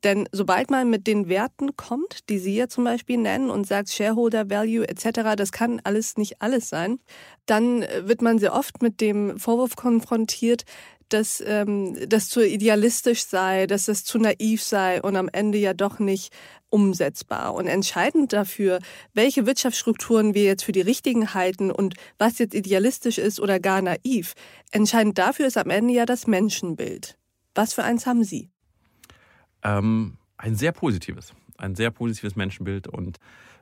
Denn 0.05 0.29
sobald 0.31 0.71
man 0.71 0.89
mit 0.89 1.07
den 1.07 1.27
Werten 1.27 1.75
kommt, 1.75 2.29
die 2.29 2.39
Sie 2.39 2.55
ja 2.55 2.69
zum 2.69 2.85
Beispiel 2.85 3.17
nennen 3.17 3.49
und 3.49 3.67
sagt 3.67 3.89
Shareholder 3.89 4.49
Value 4.49 4.87
etc., 4.87 5.35
das 5.35 5.51
kann 5.51 5.81
alles 5.83 6.15
nicht 6.15 6.41
alles 6.41 6.69
sein, 6.69 6.99
dann 7.47 7.81
wird 8.03 8.21
man 8.21 8.39
sehr 8.39 8.53
oft 8.53 8.81
mit 8.81 9.01
dem 9.01 9.37
Vorwurf 9.37 9.75
konfrontiert, 9.75 10.63
dass 11.09 11.43
ähm, 11.45 11.97
das 12.07 12.29
zu 12.29 12.45
idealistisch 12.45 13.25
sei, 13.25 13.67
dass 13.67 13.85
das 13.85 14.03
zu 14.03 14.17
naiv 14.19 14.63
sei 14.63 15.01
und 15.01 15.15
am 15.15 15.29
Ende 15.31 15.57
ja 15.57 15.73
doch 15.73 15.99
nicht 15.99 16.33
umsetzbar. 16.69 17.53
Und 17.53 17.67
entscheidend 17.67 18.33
dafür, 18.33 18.79
welche 19.13 19.45
Wirtschaftsstrukturen 19.45 20.33
wir 20.33 20.43
jetzt 20.43 20.63
für 20.63 20.71
die 20.71 20.81
richtigen 20.81 21.33
halten 21.33 21.71
und 21.71 21.95
was 22.17 22.37
jetzt 22.39 22.53
idealistisch 22.53 23.17
ist 23.17 23.39
oder 23.39 23.59
gar 23.59 23.81
naiv, 23.81 24.33
entscheidend 24.71 25.17
dafür 25.17 25.47
ist 25.47 25.57
am 25.57 25.69
Ende 25.69 25.93
ja 25.93 26.05
das 26.05 26.27
Menschenbild. 26.27 27.17
Was 27.55 27.73
für 27.73 27.83
eins 27.83 28.05
haben 28.05 28.23
Sie? 28.23 28.49
Ähm, 29.63 30.17
ein 30.37 30.55
sehr 30.55 30.71
positives. 30.71 31.33
Ein 31.57 31.75
sehr 31.75 31.91
positives 31.91 32.35
Menschenbild 32.35 32.87
und 32.87 33.17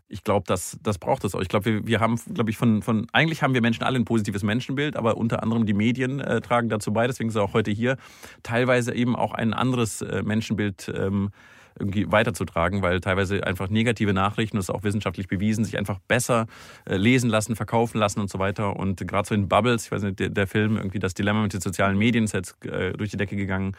ich 0.09 0.23
glaube, 0.23 0.45
das, 0.47 0.77
das 0.83 0.97
braucht 0.97 1.23
es 1.23 1.35
auch. 1.35 1.41
Ich 1.41 1.49
glaube, 1.49 1.65
wir, 1.65 1.87
wir 1.87 1.99
haben, 1.99 2.19
glaube 2.33 2.49
ich, 2.49 2.57
von, 2.57 2.81
von, 2.81 3.07
eigentlich 3.11 3.41
haben 3.43 3.53
wir 3.53 3.61
Menschen 3.61 3.83
alle 3.83 3.99
ein 3.99 4.05
positives 4.05 4.43
Menschenbild, 4.43 4.95
aber 4.95 5.17
unter 5.17 5.43
anderem 5.43 5.65
die 5.65 5.73
Medien 5.73 6.19
äh, 6.19 6.39
tragen 6.41 6.69
dazu 6.69 6.93
bei, 6.93 7.07
deswegen 7.07 7.29
ist 7.29 7.35
er 7.35 7.43
auch 7.43 7.53
heute 7.53 7.71
hier, 7.71 7.97
teilweise 8.43 8.93
eben 8.93 9.15
auch 9.15 9.33
ein 9.33 9.53
anderes 9.53 10.01
äh, 10.01 10.23
Menschenbild 10.23 10.91
ähm, 10.95 11.31
irgendwie 11.79 12.11
weiterzutragen, 12.11 12.81
weil 12.81 12.99
teilweise 13.01 13.45
einfach 13.45 13.69
negative 13.69 14.13
Nachrichten, 14.13 14.57
das 14.57 14.65
ist 14.65 14.75
auch 14.75 14.83
wissenschaftlich 14.83 15.27
bewiesen, 15.27 15.65
sich 15.65 15.77
einfach 15.77 15.99
besser 16.07 16.47
äh, 16.85 16.97
lesen 16.97 17.29
lassen, 17.29 17.55
verkaufen 17.55 17.97
lassen 17.97 18.19
und 18.19 18.29
so 18.29 18.39
weiter. 18.39 18.75
Und 18.75 19.05
gerade 19.07 19.27
so 19.27 19.35
in 19.35 19.47
Bubbles, 19.47 19.85
ich 19.85 19.91
weiß 19.91 20.03
nicht, 20.03 20.19
der, 20.19 20.29
der 20.29 20.47
Film, 20.47 20.77
irgendwie 20.77 20.99
das 20.99 21.13
Dilemma 21.13 21.41
mit 21.41 21.53
den 21.53 21.61
sozialen 21.61 21.97
Medien 21.97 22.25
ist 22.25 22.33
jetzt 22.33 22.63
äh, 22.65 22.93
durch 22.93 23.11
die 23.11 23.17
Decke 23.17 23.35
gegangen, 23.35 23.75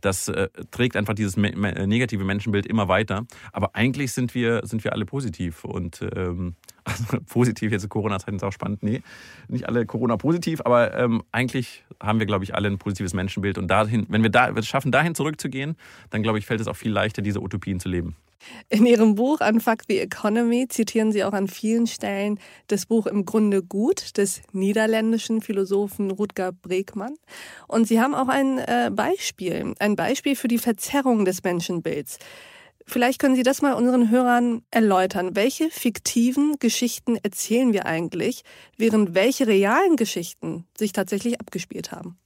das 0.00 0.28
äh, 0.28 0.48
trägt 0.70 0.96
einfach 0.96 1.14
dieses 1.14 1.36
me 1.36 1.50
negative 1.86 2.24
Menschenbild 2.24 2.66
immer 2.66 2.88
weiter. 2.88 3.26
Aber 3.52 3.74
eigentlich 3.74 4.12
sind 4.12 4.34
wir, 4.34 4.60
sind 4.64 4.84
wir 4.84 4.92
alle 4.92 5.04
positiv 5.04 5.64
und 5.64 6.04
ähm, 6.14 6.54
also 6.86 7.20
positiv, 7.26 7.72
jetzt 7.72 7.88
Corona-Zeiten 7.88 8.36
ist 8.36 8.44
auch 8.44 8.52
spannend. 8.52 8.82
Nee, 8.82 9.02
nicht 9.48 9.68
alle 9.68 9.86
Corona-positiv, 9.86 10.60
aber 10.64 10.96
ähm, 10.96 11.22
eigentlich 11.32 11.84
haben 12.00 12.18
wir, 12.18 12.26
glaube 12.26 12.44
ich, 12.44 12.54
alle 12.54 12.68
ein 12.68 12.78
positives 12.78 13.12
Menschenbild. 13.14 13.58
Und 13.58 13.68
dahin, 13.68 14.06
wenn 14.08 14.22
wir 14.22 14.30
da, 14.30 14.48
wenn 14.48 14.58
es 14.58 14.66
schaffen, 14.66 14.92
dahin 14.92 15.14
zurückzugehen, 15.14 15.76
dann, 16.10 16.22
glaube 16.22 16.38
ich, 16.38 16.46
fällt 16.46 16.60
es 16.60 16.68
auch 16.68 16.76
viel 16.76 16.92
leichter, 16.92 17.22
diese 17.22 17.40
Utopien 17.40 17.80
zu 17.80 17.88
leben. 17.88 18.16
In 18.68 18.86
Ihrem 18.86 19.14
Buch 19.16 19.40
Unfuck 19.40 19.82
the 19.88 19.98
Economy 19.98 20.68
zitieren 20.68 21.10
Sie 21.10 21.24
auch 21.24 21.32
an 21.32 21.48
vielen 21.48 21.86
Stellen 21.86 22.38
das 22.68 22.86
Buch 22.86 23.06
Im 23.06 23.24
Grunde 23.24 23.62
gut 23.62 24.16
des 24.18 24.42
niederländischen 24.52 25.40
Philosophen 25.40 26.10
Rutger 26.10 26.52
Bregmann. 26.52 27.14
Und 27.66 27.88
Sie 27.88 28.00
haben 28.00 28.14
auch 28.14 28.28
ein 28.28 28.58
äh, 28.58 28.90
Beispiel, 28.92 29.74
ein 29.80 29.96
Beispiel 29.96 30.36
für 30.36 30.48
die 30.48 30.58
Verzerrung 30.58 31.24
des 31.24 31.42
Menschenbilds. 31.42 32.18
Vielleicht 32.88 33.20
können 33.20 33.34
Sie 33.34 33.42
das 33.42 33.62
mal 33.62 33.72
unseren 33.72 34.10
Hörern 34.10 34.62
erläutern. 34.70 35.34
Welche 35.34 35.70
fiktiven 35.70 36.56
Geschichten 36.60 37.16
erzählen 37.16 37.72
wir 37.72 37.84
eigentlich, 37.84 38.42
während 38.76 39.14
welche 39.14 39.48
realen 39.48 39.96
Geschichten 39.96 40.66
sich 40.78 40.92
tatsächlich 40.92 41.40
abgespielt 41.40 41.90
haben? 41.90 42.16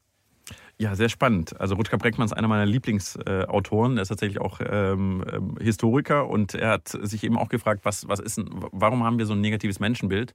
Ja, 0.80 0.96
sehr 0.96 1.10
spannend. 1.10 1.60
Also 1.60 1.74
Rutger 1.74 1.98
Breckmann 1.98 2.24
ist 2.24 2.32
einer 2.32 2.48
meiner 2.48 2.64
Lieblingsautoren. 2.64 3.98
er 3.98 4.02
ist 4.02 4.08
tatsächlich 4.08 4.40
auch 4.40 4.60
ähm, 4.66 5.22
ähm, 5.30 5.58
Historiker 5.60 6.26
und 6.26 6.54
er 6.54 6.70
hat 6.70 6.88
sich 6.88 7.22
eben 7.22 7.36
auch 7.36 7.50
gefragt, 7.50 7.82
was, 7.84 8.08
was 8.08 8.18
ist, 8.18 8.40
warum 8.72 9.04
haben 9.04 9.18
wir 9.18 9.26
so 9.26 9.34
ein 9.34 9.42
negatives 9.42 9.78
Menschenbild? 9.78 10.32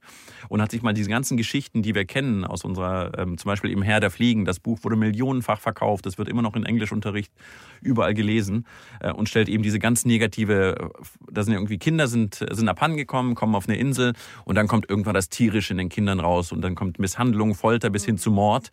Und 0.48 0.62
hat 0.62 0.70
sich 0.70 0.82
mal 0.82 0.94
diese 0.94 1.10
ganzen 1.10 1.36
Geschichten, 1.36 1.82
die 1.82 1.96
wir 1.96 2.04
kennen 2.04 2.44
aus 2.44 2.64
unserer, 2.64 3.18
ähm, 3.18 3.38
zum 3.38 3.48
Beispiel 3.48 3.72
eben 3.72 3.82
Herr 3.82 3.98
der 3.98 4.12
Fliegen, 4.12 4.44
das 4.44 4.60
Buch 4.60 4.78
wurde 4.84 4.94
millionenfach 4.94 5.58
verkauft, 5.58 6.06
das 6.06 6.16
wird 6.16 6.28
immer 6.28 6.42
noch 6.42 6.54
in 6.54 6.64
Englischunterricht 6.64 7.32
überall 7.80 8.14
gelesen 8.14 8.68
äh, 9.00 9.10
und 9.10 9.28
stellt 9.28 9.48
eben 9.48 9.64
diese 9.64 9.80
ganz 9.80 10.04
negative, 10.04 10.92
da 11.28 11.42
sind 11.42 11.54
irgendwie 11.54 11.78
Kinder 11.78 12.06
sind, 12.06 12.46
sind 12.52 12.68
abhandengekommen, 12.68 13.34
kommen 13.34 13.56
auf 13.56 13.68
eine 13.68 13.78
Insel 13.78 14.12
und 14.44 14.54
dann 14.54 14.68
kommt 14.68 14.88
irgendwann 14.88 15.14
das 15.14 15.28
Tierische 15.28 15.72
in 15.72 15.78
den 15.78 15.88
Kindern 15.88 16.20
raus 16.20 16.52
und 16.52 16.60
dann 16.60 16.76
kommt 16.76 17.00
Misshandlung, 17.00 17.56
Folter 17.56 17.90
bis 17.90 18.04
hin 18.04 18.16
zu 18.16 18.30
Mord. 18.30 18.70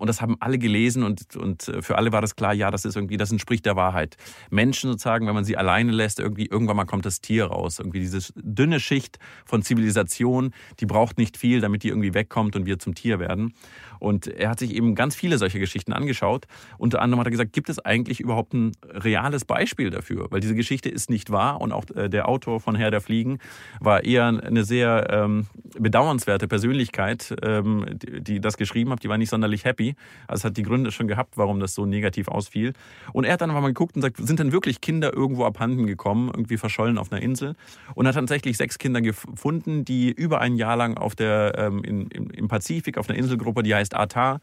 Und 0.00 0.06
das 0.06 0.22
haben 0.22 0.36
alle 0.40 0.58
gelesen 0.58 1.02
und, 1.02 1.36
und 1.36 1.68
äh, 1.68 1.82
für 1.82 1.98
alle 1.98 2.10
war 2.10 2.22
das 2.22 2.34
klar, 2.34 2.54
ja, 2.54 2.70
das 2.70 2.86
ist 2.86 2.96
irgendwie, 2.96 3.18
das 3.18 3.30
entspricht 3.30 3.66
der 3.66 3.76
Wahrheit. 3.76 4.16
Menschen 4.48 4.90
sozusagen, 4.90 5.26
wenn 5.26 5.34
man 5.34 5.44
sie 5.44 5.58
alleine 5.58 5.92
lässt, 5.92 6.20
irgendwie, 6.20 6.46
irgendwann 6.46 6.76
mal 6.76 6.86
kommt 6.86 7.04
das 7.04 7.20
Tier 7.20 7.44
raus. 7.44 7.78
Irgendwie 7.78 8.00
diese 8.00 8.32
dünne 8.34 8.80
Schicht 8.80 9.18
von 9.44 9.60
Zivilisation, 9.60 10.54
die 10.80 10.86
braucht 10.86 11.18
nicht 11.18 11.36
viel, 11.36 11.60
damit 11.60 11.82
die 11.82 11.88
irgendwie 11.88 12.14
wegkommt 12.14 12.56
und 12.56 12.64
wir 12.64 12.78
zum 12.78 12.94
Tier 12.94 13.18
werden. 13.18 13.52
Und 13.98 14.26
er 14.26 14.48
hat 14.48 14.58
sich 14.58 14.74
eben 14.74 14.94
ganz 14.94 15.14
viele 15.14 15.36
solcher 15.36 15.58
Geschichten 15.58 15.92
angeschaut. 15.92 16.46
Unter 16.78 17.02
anderem 17.02 17.20
hat 17.20 17.26
er 17.26 17.32
gesagt, 17.32 17.52
gibt 17.52 17.68
es 17.68 17.78
eigentlich 17.78 18.20
überhaupt 18.20 18.54
ein 18.54 18.72
reales 18.88 19.44
Beispiel 19.44 19.90
dafür? 19.90 20.28
Weil 20.30 20.40
diese 20.40 20.54
Geschichte 20.54 20.88
ist 20.88 21.10
nicht 21.10 21.28
wahr 21.30 21.60
und 21.60 21.72
auch 21.72 21.84
äh, 21.94 22.08
der 22.08 22.26
Autor 22.26 22.60
von 22.60 22.74
Herr 22.74 22.90
der 22.90 23.02
Fliegen 23.02 23.38
war 23.80 24.02
eher 24.02 24.28
eine 24.28 24.64
sehr 24.64 25.08
ähm, 25.10 25.46
bedauernswerte 25.78 26.48
Persönlichkeit, 26.48 27.34
ähm, 27.42 27.84
die, 27.92 28.22
die, 28.22 28.40
das 28.40 28.56
geschrieben 28.56 28.92
hat. 28.92 29.04
Die 29.04 29.10
war 29.10 29.18
nicht 29.18 29.28
sonderlich 29.28 29.66
happy. 29.66 29.89
Also 30.28 30.40
es 30.40 30.44
hat 30.44 30.56
die 30.56 30.62
Gründe 30.62 30.92
schon 30.92 31.08
gehabt, 31.08 31.36
warum 31.36 31.60
das 31.60 31.74
so 31.74 31.86
negativ 31.86 32.28
ausfiel. 32.28 32.72
Und 33.12 33.24
er 33.24 33.34
hat 33.34 33.40
dann 33.40 33.50
einfach 33.50 33.62
mal 33.62 33.68
geguckt 33.68 33.96
und 33.96 34.02
sagt, 34.02 34.16
sind 34.18 34.38
denn 34.38 34.52
wirklich 34.52 34.80
Kinder 34.80 35.12
irgendwo 35.12 35.44
abhanden 35.44 35.86
gekommen, 35.86 36.28
irgendwie 36.28 36.56
verschollen 36.56 36.98
auf 36.98 37.12
einer 37.12 37.22
Insel? 37.22 37.54
Und 37.94 38.06
hat 38.06 38.14
tatsächlich 38.14 38.56
sechs 38.56 38.78
Kinder 38.78 39.00
gefunden, 39.00 39.84
die 39.84 40.10
über 40.10 40.40
ein 40.40 40.56
Jahr 40.56 40.76
lang 40.76 40.96
auf 40.96 41.14
der, 41.14 41.54
ähm, 41.56 41.82
in, 41.84 42.08
im 42.08 42.48
Pazifik 42.48 42.98
auf 42.98 43.08
einer 43.08 43.18
Inselgruppe, 43.18 43.62
die 43.62 43.74
heißt 43.74 43.94
Atar, 43.94 44.40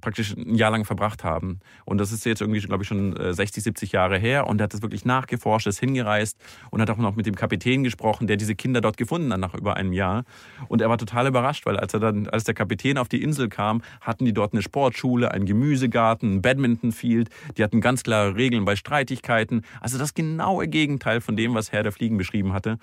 praktisch 0.00 0.34
ein 0.36 0.54
Jahr 0.54 0.70
lang 0.70 0.84
verbracht 0.84 1.24
haben. 1.24 1.60
Und 1.84 1.98
das 1.98 2.12
ist 2.12 2.24
jetzt 2.24 2.40
irgendwie, 2.40 2.60
glaube 2.60 2.82
ich, 2.82 2.88
schon 2.88 3.16
60, 3.16 3.58
äh, 3.58 3.64
70 3.64 3.92
Jahre 3.92 4.18
her. 4.18 4.46
Und 4.46 4.60
er 4.60 4.64
hat 4.64 4.74
das 4.74 4.82
wirklich 4.82 5.04
nachgeforscht, 5.04 5.66
ist 5.66 5.80
hingereist 5.80 6.38
und 6.70 6.80
hat 6.80 6.90
auch 6.90 6.96
noch 6.96 7.16
mit 7.16 7.26
dem 7.26 7.34
Kapitän 7.34 7.84
gesprochen, 7.84 8.26
der 8.26 8.36
diese 8.36 8.54
Kinder 8.54 8.80
dort 8.80 8.96
gefunden 8.96 9.32
hat 9.32 9.40
nach 9.40 9.54
über 9.54 9.76
einem 9.76 9.92
Jahr. 9.92 10.24
Und 10.68 10.82
er 10.82 10.88
war 10.88 10.98
total 10.98 11.26
überrascht, 11.26 11.66
weil 11.66 11.76
als 11.76 11.94
er 11.94 12.00
dann, 12.00 12.28
als 12.28 12.44
der 12.44 12.54
Kapitän 12.54 12.98
auf 12.98 13.08
die 13.08 13.22
Insel 13.22 13.48
kam, 13.48 13.82
hatten 14.00 14.24
die 14.24 14.32
dort 14.32 14.52
eine 14.52 14.62
Sportschule, 14.88 15.30
einen 15.32 15.44
Gemüsegarten, 15.44 16.36
ein 16.36 16.42
Badmintonfield. 16.42 17.28
Die 17.56 17.62
hatten 17.62 17.80
ganz 17.80 18.02
klare 18.02 18.36
Regeln 18.36 18.64
bei 18.64 18.74
Streitigkeiten. 18.74 19.62
Also 19.80 19.98
das 19.98 20.14
genaue 20.14 20.66
Gegenteil 20.66 21.20
von 21.20 21.36
dem, 21.36 21.54
was 21.54 21.72
Herr 21.72 21.82
der 21.82 21.92
Fliegen 21.92 22.16
beschrieben 22.16 22.54
hatte. 22.54 22.78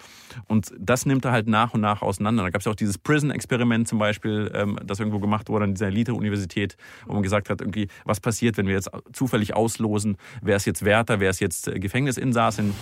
Und 0.48 0.72
das 0.78 1.06
nimmt 1.06 1.26
er 1.26 1.32
halt 1.32 1.48
nach 1.48 1.74
und 1.74 1.82
nach 1.82 2.02
auseinander. 2.04 2.44
Da 2.44 2.50
gab 2.52 2.62
es 2.62 2.66
ja 2.66 2.72
auch 2.72 2.76
dieses 2.76 3.00
Prison-Experiment 3.00 3.88
zum 3.88 3.98
Beispiel, 3.98 4.52
ähm, 4.54 4.78
das 4.86 5.00
irgendwo 5.00 5.20
gemacht 5.20 5.50
wurde 5.50 5.66
an 5.66 5.74
dieser 5.74 5.88
Elite-Universität, 5.88 6.78
wo 7.08 7.14
man 7.14 7.24
gesagt 7.24 7.50
hat, 7.50 7.62
irgendwie, 7.62 7.88
was 8.06 8.20
passiert, 8.20 8.58
wenn 8.58 8.68
wir 8.68 8.76
jetzt 8.76 8.90
zufällig 9.12 9.56
auslosen, 9.56 10.18
wer 10.42 10.58
ist 10.58 10.66
jetzt 10.66 10.86
Wärter, 10.86 11.20
wer 11.20 11.32
ist 11.32 11.40
jetzt 11.40 11.68
äh, 11.68 11.80
Gefängnisinsassen. 11.80 12.74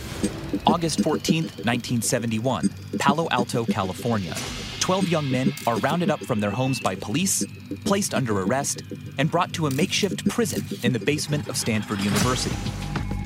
August 0.65 1.01
14, 1.01 1.46
1971, 1.65 2.70
Palo 3.00 3.27
Alto, 3.27 3.65
California. 3.65 4.34
12 4.84 5.08
young 5.08 5.32
men 5.32 5.54
are 5.66 5.78
rounded 5.78 6.10
up 6.10 6.20
from 6.20 6.42
their 6.42 6.52
homes 6.52 6.78
by 6.78 6.94
police, 6.94 7.46
placed 7.86 8.13
under 8.13 8.42
arrest, 8.42 8.84
and 9.18 9.32
brought 9.32 9.54
to 9.54 9.68
a 9.68 9.72
makeshift 9.72 10.28
prison 10.28 10.62
in 10.84 10.92
the 10.92 11.00
basement 11.00 11.48
of 11.48 11.56
Stanford 11.56 12.02
University. 12.02 12.54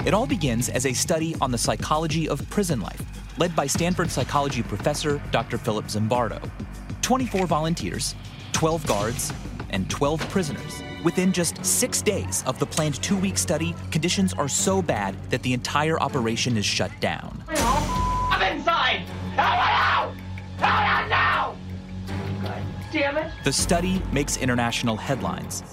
It 0.06 0.14
all 0.14 0.28
begins 0.28 0.70
as 0.70 0.86
a 0.86 0.94
study 0.94 1.36
on 1.42 1.50
the 1.50 1.58
psychology 1.58 2.30
of 2.30 2.48
prison 2.52 2.80
life, 2.80 3.02
led 3.40 3.56
by 3.56 3.66
Stanford 3.66 4.12
psychology 4.12 4.62
professor 4.62 5.20
Dr. 5.32 5.58
Philip 5.58 5.86
Zimbardo. 5.86 6.48
24 7.02 7.48
volunteers, 7.48 8.14
12 8.52 8.86
guards, 8.86 9.34
and 9.72 9.90
12 9.90 10.30
prisoners 10.30 10.84
Within 11.04 11.32
just 11.32 11.64
six 11.64 12.02
days 12.02 12.44
of 12.46 12.58
the 12.60 12.66
planned 12.66 13.02
two 13.04 13.18
week 13.18 13.38
study, 13.38 13.76
conditions 13.92 14.34
are 14.34 14.48
so 14.48 14.82
bad 14.82 15.16
that 15.30 15.42
the 15.44 15.54
entire 15.54 16.00
operation 16.02 16.58
is 16.58 16.66
shut 16.66 16.92
down. 17.00 17.44
The 23.44 23.54
study 23.54 24.01
makes 24.12 24.38
international 24.38 24.98
headlines. 24.98 25.63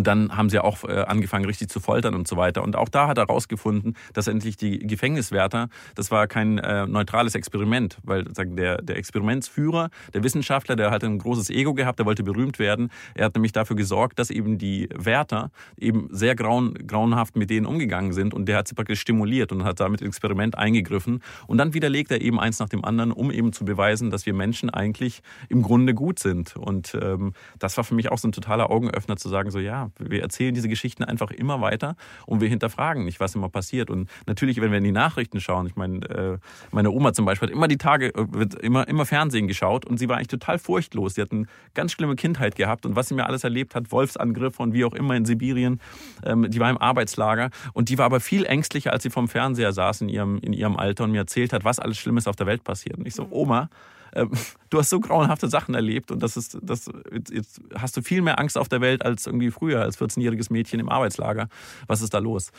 Und 0.00 0.06
dann 0.06 0.34
haben 0.34 0.48
sie 0.48 0.58
auch 0.58 0.82
äh, 0.84 1.02
angefangen, 1.02 1.44
richtig 1.44 1.68
zu 1.68 1.78
foltern 1.78 2.14
und 2.14 2.26
so 2.26 2.38
weiter. 2.38 2.62
Und 2.62 2.74
auch 2.74 2.88
da 2.88 3.06
hat 3.06 3.18
er 3.18 3.26
herausgefunden, 3.26 3.98
dass 4.14 4.28
endlich 4.28 4.56
die 4.56 4.78
Gefängniswärter, 4.78 5.68
das 5.94 6.10
war 6.10 6.26
kein 6.26 6.56
äh, 6.56 6.86
neutrales 6.86 7.34
Experiment, 7.34 7.98
weil 8.02 8.34
sagen, 8.34 8.56
der, 8.56 8.80
der 8.80 8.96
Experimentsführer, 8.96 9.90
der 10.14 10.24
Wissenschaftler, 10.24 10.74
der 10.74 10.90
hat 10.90 11.04
ein 11.04 11.18
großes 11.18 11.50
Ego 11.50 11.74
gehabt, 11.74 11.98
der 11.98 12.06
wollte 12.06 12.22
berühmt 12.22 12.58
werden. 12.58 12.88
Er 13.14 13.26
hat 13.26 13.34
nämlich 13.34 13.52
dafür 13.52 13.76
gesorgt, 13.76 14.18
dass 14.18 14.30
eben 14.30 14.56
die 14.56 14.88
Wärter 14.94 15.50
eben 15.76 16.08
sehr 16.10 16.34
grauen, 16.34 16.72
grauenhaft 16.86 17.36
mit 17.36 17.50
denen 17.50 17.66
umgegangen 17.66 18.14
sind 18.14 18.32
und 18.32 18.46
der 18.46 18.56
hat 18.56 18.68
sie 18.68 18.74
praktisch 18.74 19.00
stimuliert 19.02 19.52
und 19.52 19.64
hat 19.64 19.80
damit 19.80 20.00
ins 20.00 20.16
Experiment 20.16 20.56
eingegriffen. 20.56 21.22
Und 21.46 21.58
dann 21.58 21.74
widerlegt 21.74 22.10
er 22.10 22.22
eben 22.22 22.40
eins 22.40 22.58
nach 22.58 22.70
dem 22.70 22.86
anderen, 22.86 23.12
um 23.12 23.30
eben 23.30 23.52
zu 23.52 23.66
beweisen, 23.66 24.08
dass 24.08 24.24
wir 24.24 24.32
Menschen 24.32 24.70
eigentlich 24.70 25.20
im 25.50 25.60
Grunde 25.60 25.92
gut 25.92 26.20
sind. 26.20 26.56
Und 26.56 26.96
ähm, 26.98 27.34
das 27.58 27.76
war 27.76 27.84
für 27.84 27.94
mich 27.94 28.10
auch 28.10 28.16
so 28.16 28.28
ein 28.28 28.32
totaler 28.32 28.70
Augenöffner 28.70 29.18
zu 29.18 29.28
sagen, 29.28 29.50
so 29.50 29.58
ja, 29.58 29.89
ja, 29.98 30.10
wir 30.10 30.22
erzählen 30.22 30.54
diese 30.54 30.68
Geschichten 30.68 31.04
einfach 31.04 31.30
immer 31.30 31.60
weiter 31.60 31.96
und 32.26 32.40
wir 32.40 32.48
hinterfragen 32.48 33.04
nicht, 33.04 33.20
was 33.20 33.34
immer 33.34 33.48
passiert. 33.48 33.90
Und 33.90 34.08
natürlich, 34.26 34.60
wenn 34.60 34.70
wir 34.70 34.78
in 34.78 34.84
die 34.84 34.92
Nachrichten 34.92 35.40
schauen, 35.40 35.66
ich 35.66 35.76
meine, 35.76 36.08
äh, 36.08 36.38
meine 36.70 36.90
Oma 36.90 37.12
zum 37.12 37.24
Beispiel 37.24 37.48
hat 37.48 37.54
immer 37.54 37.68
die 37.68 37.78
Tage, 37.78 38.14
äh, 38.14 38.26
wird 38.32 38.54
immer, 38.54 38.88
immer 38.88 39.06
Fernsehen 39.06 39.48
geschaut 39.48 39.84
und 39.84 39.98
sie 39.98 40.08
war 40.08 40.16
eigentlich 40.16 40.28
total 40.28 40.58
furchtlos. 40.58 41.14
Sie 41.14 41.22
hat 41.22 41.32
eine 41.32 41.46
ganz 41.74 41.92
schlimme 41.92 42.16
Kindheit 42.16 42.56
gehabt 42.56 42.86
und 42.86 42.96
was 42.96 43.08
sie 43.08 43.14
mir 43.14 43.26
alles 43.26 43.44
erlebt 43.44 43.74
hat, 43.74 43.92
Wolfsangriffe 43.92 44.62
und 44.62 44.72
wie 44.72 44.84
auch 44.84 44.94
immer 44.94 45.16
in 45.16 45.24
Sibirien, 45.24 45.80
ähm, 46.24 46.50
die 46.50 46.60
war 46.60 46.70
im 46.70 46.78
Arbeitslager 46.78 47.50
und 47.72 47.88
die 47.88 47.98
war 47.98 48.06
aber 48.06 48.20
viel 48.20 48.44
ängstlicher, 48.44 48.92
als 48.92 49.02
sie 49.02 49.10
vom 49.10 49.28
Fernseher 49.28 49.72
saß 49.72 50.02
in 50.02 50.08
ihrem, 50.08 50.38
in 50.38 50.52
ihrem 50.52 50.76
Alter 50.76 51.04
und 51.04 51.12
mir 51.12 51.18
erzählt 51.18 51.52
hat, 51.52 51.64
was 51.64 51.78
alles 51.78 51.98
Schlimmes 51.98 52.26
auf 52.26 52.36
der 52.36 52.46
Welt 52.46 52.64
passiert. 52.64 52.98
Und 52.98 53.06
ich 53.06 53.14
so, 53.14 53.26
Oma, 53.30 53.60
ähm, 53.60 53.68
du 54.12 54.78
hast 54.78 54.90
so 54.90 55.00
grauenhafte 55.00 55.48
Sachen 55.48 55.74
erlebt 55.74 56.10
und 56.10 56.22
das 56.22 56.36
ist, 56.36 56.58
das, 56.62 56.90
jetzt 57.30 57.60
hast 57.74 57.96
du 57.96 58.02
viel 58.02 58.22
mehr 58.22 58.38
Angst 58.38 58.58
auf 58.58 58.68
der 58.68 58.80
Welt 58.80 59.04
als 59.04 59.26
irgendwie 59.26 59.50
früher, 59.50 59.82
als 59.82 59.98
14-jähriges 60.00 60.52
Mädchen 60.52 60.80
im 60.80 60.88
Arbeitslager. 60.88 61.48
Was 61.86 62.02
ist 62.02 62.14
da 62.14 62.18
los? 62.18 62.50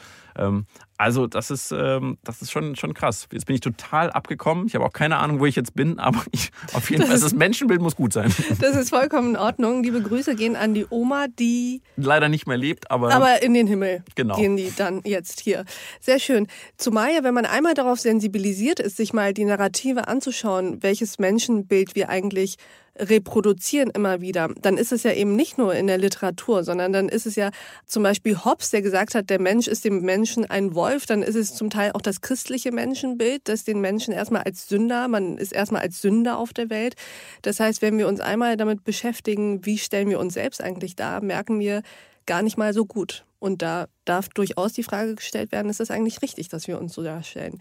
Also 1.02 1.26
das 1.26 1.50
ist, 1.50 1.72
ähm, 1.72 2.20
das 2.24 2.44
ist 2.44 2.52
schon, 2.52 2.76
schon 2.76 2.94
krass. 2.94 3.28
Jetzt 3.32 3.48
bin 3.48 3.56
ich 3.56 3.62
total 3.62 4.12
abgekommen. 4.12 4.68
Ich 4.68 4.76
habe 4.76 4.86
auch 4.86 4.94
keine 4.94 5.18
Ahnung, 5.18 5.40
wo 5.40 5.48
ich 5.48 5.56
jetzt 5.56 5.74
bin, 5.74 5.98
aber 6.00 6.24
ich, 6.32 6.52
auf 6.74 6.92
jeden 6.92 7.02
das 7.02 7.10
Fall, 7.10 7.20
das 7.20 7.34
Menschenbild 7.34 7.82
muss 7.82 7.96
gut 7.96 8.14
sein. 8.14 8.32
Das 8.60 8.76
ist 8.76 8.90
vollkommen 8.90 9.32
in 9.32 9.38
Ordnung. 9.38 9.82
Liebe 9.82 10.02
Grüße 10.02 10.36
gehen 10.36 10.56
an 10.56 10.76
die 10.76 10.86
Oma, 10.90 11.26
die 11.28 11.82
leider 11.96 12.30
nicht 12.30 12.46
mehr 12.46 12.58
lebt, 12.58 12.92
aber 12.92 13.12
aber 13.12 13.42
in 13.42 13.56
den 13.56 13.66
Himmel 13.66 14.04
genau. 14.14 14.36
gehen 14.36 14.56
die 14.56 14.72
dann 14.76 15.02
jetzt 15.04 15.40
hier. 15.40 15.66
Sehr 16.00 16.20
schön. 16.20 16.48
Zumal 16.78 17.12
ja, 17.12 17.24
wenn 17.24 17.34
man 17.34 17.46
einmal 17.46 17.74
darauf 17.74 18.00
sensibilisiert 18.00 18.80
ist, 18.80 18.98
sich 18.98 19.14
mal 19.14 19.34
die 19.34 19.46
Narrative 19.46 20.08
anzuschauen, 20.08 20.84
welches 20.84 21.18
Menschenbild 21.18 21.96
wir 21.96 22.10
eigentlich 22.10 22.58
reproduzieren 22.98 23.90
immer 23.90 24.22
wieder, 24.22 24.50
dann 24.62 24.78
ist 24.78 24.92
es 24.92 25.04
ja 25.04 25.14
eben 25.14 25.36
nicht 25.36 25.58
nur 25.58 25.74
in 25.74 25.88
der 25.88 25.98
Literatur, 25.98 26.64
sondern 26.64 26.92
dann 26.92 27.10
ist 27.10 27.26
es 27.26 27.36
ja 27.36 27.52
zum 27.86 28.04
Beispiel 28.04 28.44
Hobbes, 28.44 28.70
der 28.70 28.82
gesagt 28.82 29.16
hat, 29.16 29.30
der 29.30 29.40
Mensch 29.40 29.68
ist 29.68 29.86
dem 29.86 30.02
Menschen 30.02 30.46
ein 30.50 30.76
Wolf, 30.76 31.06
dann 31.06 31.24
ist 31.24 31.36
es 31.36 31.56
zum 31.56 31.70
Teil 31.70 31.92
auch 31.94 32.02
das 32.02 32.22
christliche 32.22 32.72
Menschenbild, 32.72 33.48
das 33.48 33.64
den 33.64 33.80
Menschen 33.80 34.14
erstmal 34.14 34.44
als 34.44 34.68
Sünder, 34.68 35.08
man 35.08 35.38
ist 35.38 35.54
erstmal 35.54 35.82
als 35.82 36.02
Sünder 36.02 36.38
auf 36.38 36.54
der 36.54 36.70
Welt. 36.70 36.96
Das 37.42 37.60
heißt, 37.60 37.82
wenn 37.82 37.98
wir 37.98 38.08
uns 38.08 38.20
einmal 38.20 38.58
damit 38.58 38.84
beschäftigen, 38.84 39.66
wie 39.66 39.78
stellen 39.78 40.10
wir 40.10 40.20
uns 40.20 40.34
selbst 40.34 40.62
eigentlich 40.62 40.96
dar, 40.96 41.22
merken 41.22 41.60
wir 41.60 41.82
gar 42.26 42.42
nicht 42.42 42.58
mal 42.58 42.74
so 42.74 42.86
gut. 42.86 43.26
Und 43.40 43.62
da 43.62 43.88
darf 44.06 44.30
durchaus 44.30 44.74
die 44.74 44.84
Frage 44.84 45.16
gestellt 45.16 45.52
werden, 45.52 45.70
ist 45.70 45.80
das 45.80 45.92
eigentlich 45.92 46.22
richtig, 46.22 46.50
dass 46.50 46.68
wir 46.68 46.80
uns 46.80 46.94
so 46.94 47.02
darstellen? 47.02 47.58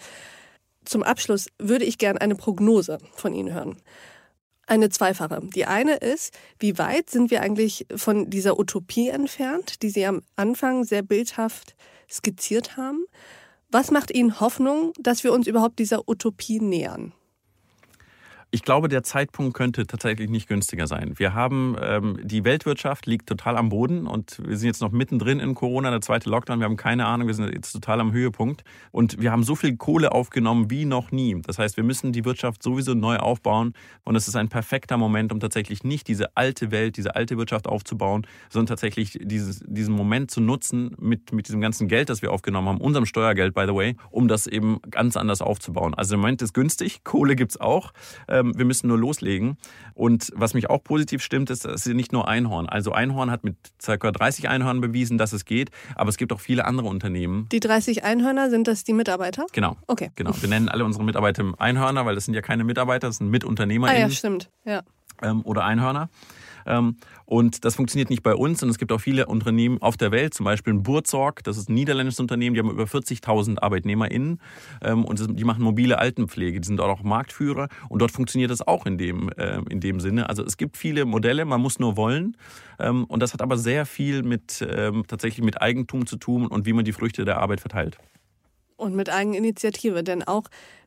Zum 0.85 1.03
Abschluss 1.03 1.47
würde 1.59 1.85
ich 1.85 1.99
gerne 1.99 2.21
eine 2.21 2.35
Prognose 2.35 2.99
von 3.15 3.33
Ihnen 3.33 3.53
hören 3.55 3.77
eine 4.71 4.89
zweifache. 4.89 5.41
Die 5.55 5.67
eine 5.67 5.97
ist, 5.97 6.33
wie 6.59 6.79
weit 6.79 7.11
sind 7.11 7.31
wir 7.31 7.43
eigentlich 7.43 7.87
von 7.97 8.31
dieser 8.31 8.59
Utopie 8.59 9.09
entfernt, 9.09 9.83
die 9.83 9.91
Sie 9.91 10.07
am 10.07 10.23
Anfang 10.37 10.85
sehr 10.85 11.03
bildhaft 11.03 11.75
skizziert 12.09 12.77
haben? 12.77 13.05
Was 13.71 13.91
macht 13.91 14.11
Ihnen 14.11 14.41
Hoffnung, 14.41 14.93
dass 14.99 15.25
wir 15.25 15.33
uns 15.33 15.47
überhaupt 15.47 15.79
dieser 15.79 16.09
Utopie 16.09 16.61
nähern? 16.61 17.13
Ich 18.53 18.63
glaube, 18.65 18.89
der 18.89 19.05
Zeitpunkt 19.05 19.55
könnte 19.55 19.87
tatsächlich 19.87 20.29
nicht 20.29 20.49
günstiger 20.49 20.89
sein. 20.89 21.13
Wir 21.17 21.35
haben, 21.35 21.77
ähm, 21.81 22.19
die 22.25 22.45
Weltwirtschaft 22.45 23.07
liegt 23.07 23.29
total 23.29 23.57
am 23.57 23.69
Boden 23.69 24.09
und 24.09 24.43
wir 24.45 24.57
sind 24.57 24.67
jetzt 24.67 24.81
noch 24.81 24.91
mittendrin 24.91 25.39
in 25.39 25.55
Corona, 25.55 25.91
der 25.91 26.01
zweite 26.01 26.29
Lockdown. 26.29 26.59
Wir 26.59 26.65
haben 26.65 26.77
keine 26.77 27.07
Ahnung, 27.07 27.29
wir 27.29 27.35
sind 27.35 27.55
jetzt 27.55 27.71
total 27.71 28.01
am 28.01 28.11
Höhepunkt. 28.13 28.65
Und 28.91 29.21
wir 29.21 29.31
haben 29.31 29.45
so 29.45 29.55
viel 29.55 29.77
Kohle 29.77 30.11
aufgenommen 30.11 30.69
wie 30.69 30.85
noch 30.85 31.13
nie. 31.13 31.41
Das 31.43 31.61
heißt, 31.61 31.77
wir 31.77 31.85
müssen 31.85 32.11
die 32.11 32.25
Wirtschaft 32.25 32.65
sowieso 32.65 32.95
neu 32.95 33.19
aufbauen. 33.19 33.73
Und 34.03 34.17
es 34.17 34.27
ist 34.27 34.35
ein 34.35 34.49
perfekter 34.49 34.97
Moment, 34.97 35.31
um 35.31 35.39
tatsächlich 35.39 35.85
nicht 35.85 36.09
diese 36.09 36.37
alte 36.37 36.73
Welt, 36.73 36.97
diese 36.97 37.15
alte 37.15 37.39
Wirtschaft 37.39 37.69
aufzubauen, 37.69 38.27
sondern 38.49 38.67
tatsächlich 38.67 39.17
dieses, 39.23 39.63
diesen 39.65 39.95
Moment 39.95 40.33
zu 40.33 40.41
nutzen 40.41 40.97
mit, 40.99 41.33
mit 41.33 41.47
diesem 41.47 41.61
ganzen 41.61 41.87
Geld, 41.87 42.09
das 42.09 42.21
wir 42.21 42.33
aufgenommen 42.33 42.69
haben, 42.69 42.81
unserem 42.81 43.07
Steuergeld, 43.07 43.55
by 43.55 43.67
the 43.69 43.75
way, 43.75 43.97
um 44.11 44.27
das 44.27 44.49
eben 44.49 44.81
ganz 44.91 45.17
anders 45.17 45.41
aufzubauen. 45.41 45.95
Also 45.95 46.17
im 46.17 46.21
Moment 46.21 46.43
ist 46.43 46.53
günstig, 46.53 47.05
Kohle 47.05 47.37
gibt's 47.37 47.61
auch. 47.61 47.93
Ähm, 48.41 48.59
wir 48.59 48.65
müssen 48.65 48.89
nur 48.89 48.99
loslegen. 48.99 49.57
Und 49.95 50.33
was 50.35 50.55
mich 50.55 50.69
auch 50.71 50.83
positiv 50.83 51.23
stimmt, 51.23 51.51
ist, 51.51 51.65
es 51.65 51.87
ist 51.87 51.95
nicht 51.95 52.13
nur 52.13 52.29
Einhorn. 52.29 52.69
Also 52.69 52.93
Einhorn 52.93 53.31
hat 53.31 53.45
mit 53.45 53.57
ca. 53.85 53.97
30 54.11 54.49
Einhörnern 54.49 54.81
bewiesen, 54.81 55.19
dass 55.19 55.33
es 55.33 55.45
geht, 55.45 55.71
aber 55.95 56.09
es 56.11 56.17
gibt 56.17 56.33
auch 56.33 56.41
viele 56.41 56.65
andere 56.65 56.89
Unternehmen. 56.89 57.49
Die 57.53 57.61
30 57.61 58.05
Einhörner, 58.05 58.51
sind 58.51 58.69
das 58.69 58.85
die 58.85 58.93
Mitarbeiter? 58.93 59.47
Genau. 59.53 59.77
Okay. 59.87 60.11
Genau. 60.17 60.33
Wir 60.41 60.49
nennen 60.49 60.69
alle 60.69 60.85
unsere 60.85 61.05
Mitarbeiter 61.05 61.45
Einhörner, 61.59 62.07
weil 62.07 62.15
das 62.15 62.25
sind 62.25 62.35
ja 62.35 62.43
keine 62.43 62.65
Mitarbeiter, 62.65 63.09
das 63.09 63.17
sind 63.17 63.31
Mitunternehmer. 63.31 63.89
Ah 63.89 63.97
ja, 63.97 64.11
stimmt. 64.11 64.51
Ja. 64.65 64.83
Ähm, 65.23 65.43
oder 65.45 65.65
Einhörner. 65.65 66.09
Ähm, 66.67 66.97
und 67.27 67.65
das 67.65 67.75
funktioniert 67.75 68.11
nicht 68.11 68.23
bei 68.23 68.35
uns, 68.35 68.61
sondern 68.61 68.73
es 68.73 68.79
gibt 68.79 68.93
auch 68.93 69.01
viele 69.01 69.27
Unternehmen 69.27 69.81
auf 69.81 69.97
der 69.97 70.11
Welt, 70.11 70.35
zum 70.35 70.45
Beispiel 70.45 70.73
in 70.73 70.83
Burzorg, 70.83 71.45
das 71.45 71.57
ist 71.57 71.69
ein 71.69 71.75
niederländisches 71.75 72.21
Unternehmen, 72.21 72.55
die 72.55 72.61
haben 72.61 72.71
über 72.71 72.85
40.000 72.85 73.61
ArbeitnehmerInnen 73.61 74.41
ähm, 74.83 75.05
und 75.05 75.39
die 75.39 75.45
machen 75.45 75.63
mobile 75.63 75.99
Altenpflege, 75.99 76.61
die 76.61 76.67
sind 76.67 76.79
dort 76.79 76.91
auch 76.91 77.03
Marktführer 77.03 77.69
und 77.89 78.01
dort 78.01 78.11
funktioniert 78.11 78.51
das 78.51 78.67
auch 78.67 78.87
in 78.87 78.99
dem, 78.99 79.31
äh, 79.31 79.61
in 79.69 79.81
dem 79.81 80.01
Sinne. 80.01 80.29
Also 80.29 80.45
es 80.45 80.57
gibt 80.57 80.77
viele 80.77 81.05
Modelle, 81.05 81.45
man 81.45 81.61
muss 81.61 81.79
nur 81.79 81.97
wollen 81.97 82.37
ähm, 82.79 83.05
und 83.05 83.21
das 83.21 83.33
hat 83.33 83.43
aber 83.43 83.57
sehr 83.57 83.87
viel 83.87 84.23
mit 84.23 84.61
tatsächlich 85.09 85.45
mit 85.45 85.63
Eigentum 85.63 86.07
zu 86.07 86.17
tun 86.17 86.47
und 86.47 86.67
wie 86.67 86.73
man 86.73 86.85
die 86.85 86.93
Früchte 86.93 87.25
der 87.25 87.39
Arbeit 87.39 87.61
verteilt. 87.61 87.99
Und 88.81 88.97
mit 88.97 89.11
Eigeninitiative, 89.11 90.03
denn 90.03 90.23
auch 90.23 90.45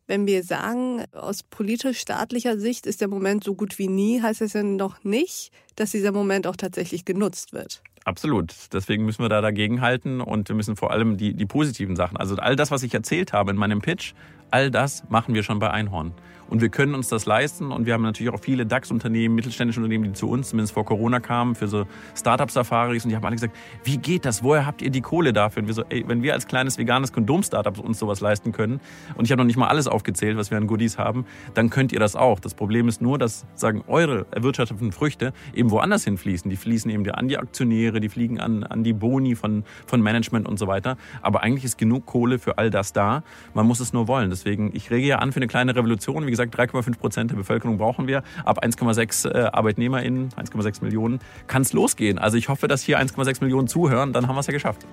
wenn 0.08 0.26
wir 0.28 0.44
sagen, 0.44 1.04
aus 1.14 1.44
politisch-staatlicher 1.44 2.58
Sicht 2.60 2.88
ist 2.88 3.02
der 3.02 3.08
Moment 3.08 3.44
so 3.44 3.56
gut 3.56 3.78
wie 3.78 3.88
nie, 3.88 4.22
heißt 4.22 4.42
das 4.42 4.54
ja 4.54 4.64
noch 4.64 5.04
nicht, 5.04 5.52
dass 5.76 5.92
dieser 5.92 6.12
Moment 6.12 6.48
auch 6.48 6.56
tatsächlich 6.56 7.06
genutzt 7.06 7.54
wird. 7.54 7.82
Absolut. 8.04 8.54
Deswegen 8.74 9.06
müssen 9.06 9.24
wir 9.24 9.30
da 9.30 9.42
dagegen 9.42 9.80
halten 9.80 10.20
und 10.20 10.50
wir 10.50 10.56
müssen 10.56 10.76
vor 10.76 10.92
allem 10.92 11.18
die, 11.18 11.34
die 11.34 11.46
positiven 11.46 11.96
Sachen, 11.96 12.18
also 12.18 12.36
all 12.36 12.56
das, 12.56 12.70
was 12.70 12.84
ich 12.84 12.94
erzählt 12.94 13.32
habe 13.32 13.52
in 13.52 13.58
meinem 13.58 13.82
Pitch, 13.82 14.14
all 14.54 14.70
das 14.70 15.04
machen 15.10 15.34
wir 15.34 15.42
schon 15.42 15.58
bei 15.58 15.72
Einhorn. 15.72 16.14
Und 16.54 16.62
wir 16.62 16.70
können 16.70 16.94
uns 16.94 17.08
das 17.08 17.26
leisten. 17.26 17.72
Und 17.72 17.88
wir 17.88 17.94
haben 17.94 18.04
natürlich 18.04 18.32
auch 18.32 18.40
viele 18.40 18.68
DAX-Unternehmen, 18.68 19.34
mittelständische 19.34 19.80
Unternehmen, 19.80 20.04
die 20.04 20.14
zu 20.14 20.30
uns 20.30 20.50
zumindest 20.50 20.76
vor 20.76 20.86
Corona 20.86 21.20
kamen 21.20 21.56
für 21.56 21.68
so 21.68 21.88
Startup-Safaris. 22.16 23.06
Und 23.06 23.10
die 23.10 23.16
haben 23.16 23.26
alle 23.26 23.36
gesagt, 23.36 23.56
wie 23.84 23.98
geht 23.98 24.24
das? 24.24 24.44
Woher 24.44 24.68
habt 24.68 24.84
ihr 24.84 24.92
die 24.92 25.02
Kohle 25.02 25.34
dafür? 25.34 25.64
Und 25.64 25.68
wir 25.68 25.74
so, 25.74 25.84
ey, 25.90 26.04
wenn 26.08 26.22
wir 26.22 26.34
als 26.34 26.46
kleines 26.46 26.78
veganes 26.78 27.12
Kondom-Startup 27.12 27.80
uns 27.80 27.98
sowas 27.98 28.22
leisten 28.22 28.52
können, 28.52 28.80
und 29.16 29.26
ich 29.26 29.32
habe 29.32 29.42
noch 29.42 29.48
nicht 29.48 29.58
mal 29.58 29.68
alles 29.68 29.88
aufgezählt, 29.88 30.38
was 30.38 30.52
wir 30.52 30.58
an 30.60 30.68
Goodies 30.68 31.00
haben, 31.00 31.26
dann 31.56 31.72
könnt 31.72 31.92
ihr 31.92 32.00
das 32.00 32.16
auch. 32.16 32.40
Das 32.40 32.54
Problem 32.54 32.88
ist 32.88 33.02
nur, 33.02 33.18
dass 33.18 33.48
sagen 33.56 33.84
eure 33.88 34.28
erwirtschafteten 34.30 34.92
Früchte 34.92 35.34
eben 35.56 35.72
woanders 35.72 36.04
hinfließen. 36.04 36.52
Die 36.52 36.58
fließen 36.58 36.92
eben 36.92 37.10
an 37.10 37.28
die 37.28 37.40
Aktionäre, 37.40 38.00
die 38.00 38.10
fliegen 38.10 38.40
an, 38.40 38.64
an 38.64 38.84
die 38.84 38.94
Boni 38.94 39.36
von, 39.36 39.64
von 39.88 40.02
Management 40.02 40.48
und 40.48 40.60
so 40.60 40.68
weiter. 40.68 40.98
Aber 41.24 41.42
eigentlich 41.42 41.66
ist 41.66 41.80
genug 41.80 42.06
Kohle 42.06 42.38
für 42.38 42.60
all 42.60 42.70
das 42.70 42.94
da. 42.94 43.24
Man 43.56 43.66
muss 43.66 43.80
es 43.80 43.92
nur 43.92 44.08
wollen. 44.08 44.30
Deswegen, 44.44 44.72
ich 44.74 44.92
rege 44.92 45.08
ja 45.08 45.20
an 45.20 45.32
für 45.32 45.38
eine 45.38 45.48
kleine 45.48 45.76
Revolution. 45.76 46.26
Wie 46.26 46.32
gesagt, 46.32 46.44
gesagt, 46.44 46.76
3,5 46.76 46.98
Prozent 46.98 47.32
der 47.32 47.38
Bevölkerung 47.38 47.78
brauchen 47.78 48.08
wir. 48.08 48.24
Ab 48.44 48.64
1,6 48.64 49.30
äh, 49.30 49.50
ArbeitnehmerInnen, 49.52 50.30
1,6 50.30 50.84
Millionen, 50.84 51.20
kann 51.48 51.62
es 51.62 51.74
losgehen. 51.74 52.20
Also 52.20 52.38
ich 52.38 52.50
hoffe, 52.50 52.68
dass 52.68 52.82
hier 52.82 53.00
1,6 53.00 53.42
Millionen 53.42 53.68
zuhören, 53.68 54.14
dann 54.14 54.28
haben 54.28 54.36
wir 54.36 54.42
es 54.42 54.48
ja 54.48 54.54
geschafft. 54.54 54.86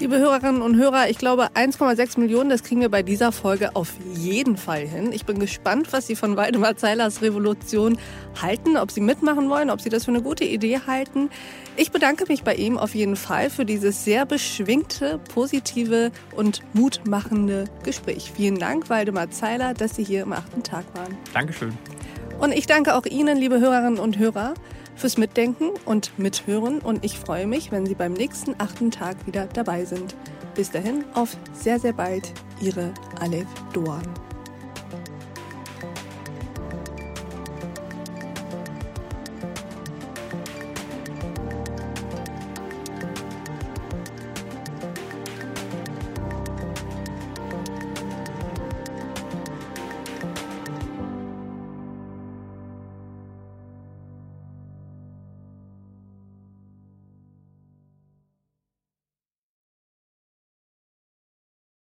Liebe 0.00 0.16
Hörerinnen 0.18 0.62
und 0.62 0.76
Hörer, 0.76 1.10
ich 1.10 1.18
glaube 1.18 1.48
1,6 1.54 2.20
Millionen, 2.20 2.50
das 2.50 2.62
kriegen 2.62 2.80
wir 2.80 2.88
bei 2.88 3.02
dieser 3.02 3.32
Folge 3.32 3.74
auf 3.74 3.94
jeden 4.14 4.56
Fall 4.56 4.86
hin. 4.86 5.12
Ich 5.12 5.26
bin 5.26 5.40
gespannt, 5.40 5.92
was 5.92 6.06
Sie 6.06 6.14
von 6.14 6.36
Waldemar 6.36 6.76
Zeilers 6.76 7.20
Revolution 7.20 7.98
halten, 8.40 8.76
ob 8.76 8.92
Sie 8.92 9.00
mitmachen 9.00 9.50
wollen, 9.50 9.70
ob 9.70 9.80
Sie 9.80 9.88
das 9.88 10.04
für 10.04 10.12
eine 10.12 10.22
gute 10.22 10.44
Idee 10.44 10.78
halten. 10.86 11.30
Ich 11.76 11.90
bedanke 11.90 12.26
mich 12.28 12.44
bei 12.44 12.54
ihm 12.54 12.78
auf 12.78 12.94
jeden 12.94 13.16
Fall 13.16 13.50
für 13.50 13.64
dieses 13.64 14.04
sehr 14.04 14.24
beschwingte, 14.24 15.18
positive 15.34 16.12
und 16.36 16.62
mutmachende 16.74 17.64
Gespräch. 17.82 18.30
Vielen 18.36 18.60
Dank, 18.60 18.90
Waldemar 18.90 19.32
Zeiler, 19.32 19.74
dass 19.74 19.96
Sie 19.96 20.04
hier 20.04 20.22
im 20.22 20.32
achten 20.32 20.62
Tag 20.62 20.84
waren. 20.94 21.16
Dankeschön. 21.34 21.76
Und 22.38 22.52
ich 22.52 22.68
danke 22.68 22.94
auch 22.94 23.04
Ihnen, 23.04 23.36
liebe 23.36 23.58
Hörerinnen 23.58 23.98
und 23.98 24.16
Hörer 24.16 24.54
fürs 24.98 25.16
Mitdenken 25.16 25.70
und 25.84 26.18
Mithören 26.18 26.80
und 26.80 27.04
ich 27.04 27.18
freue 27.18 27.46
mich, 27.46 27.72
wenn 27.72 27.86
Sie 27.86 27.94
beim 27.94 28.12
nächsten 28.12 28.54
achten 28.58 28.90
Tag 28.90 29.26
wieder 29.26 29.46
dabei 29.46 29.84
sind. 29.84 30.14
Bis 30.54 30.70
dahin, 30.70 31.04
auf 31.14 31.36
sehr, 31.54 31.78
sehr 31.78 31.92
bald, 31.92 32.32
Ihre 32.60 32.92
Aleph 33.20 33.46
Doan. 33.72 34.02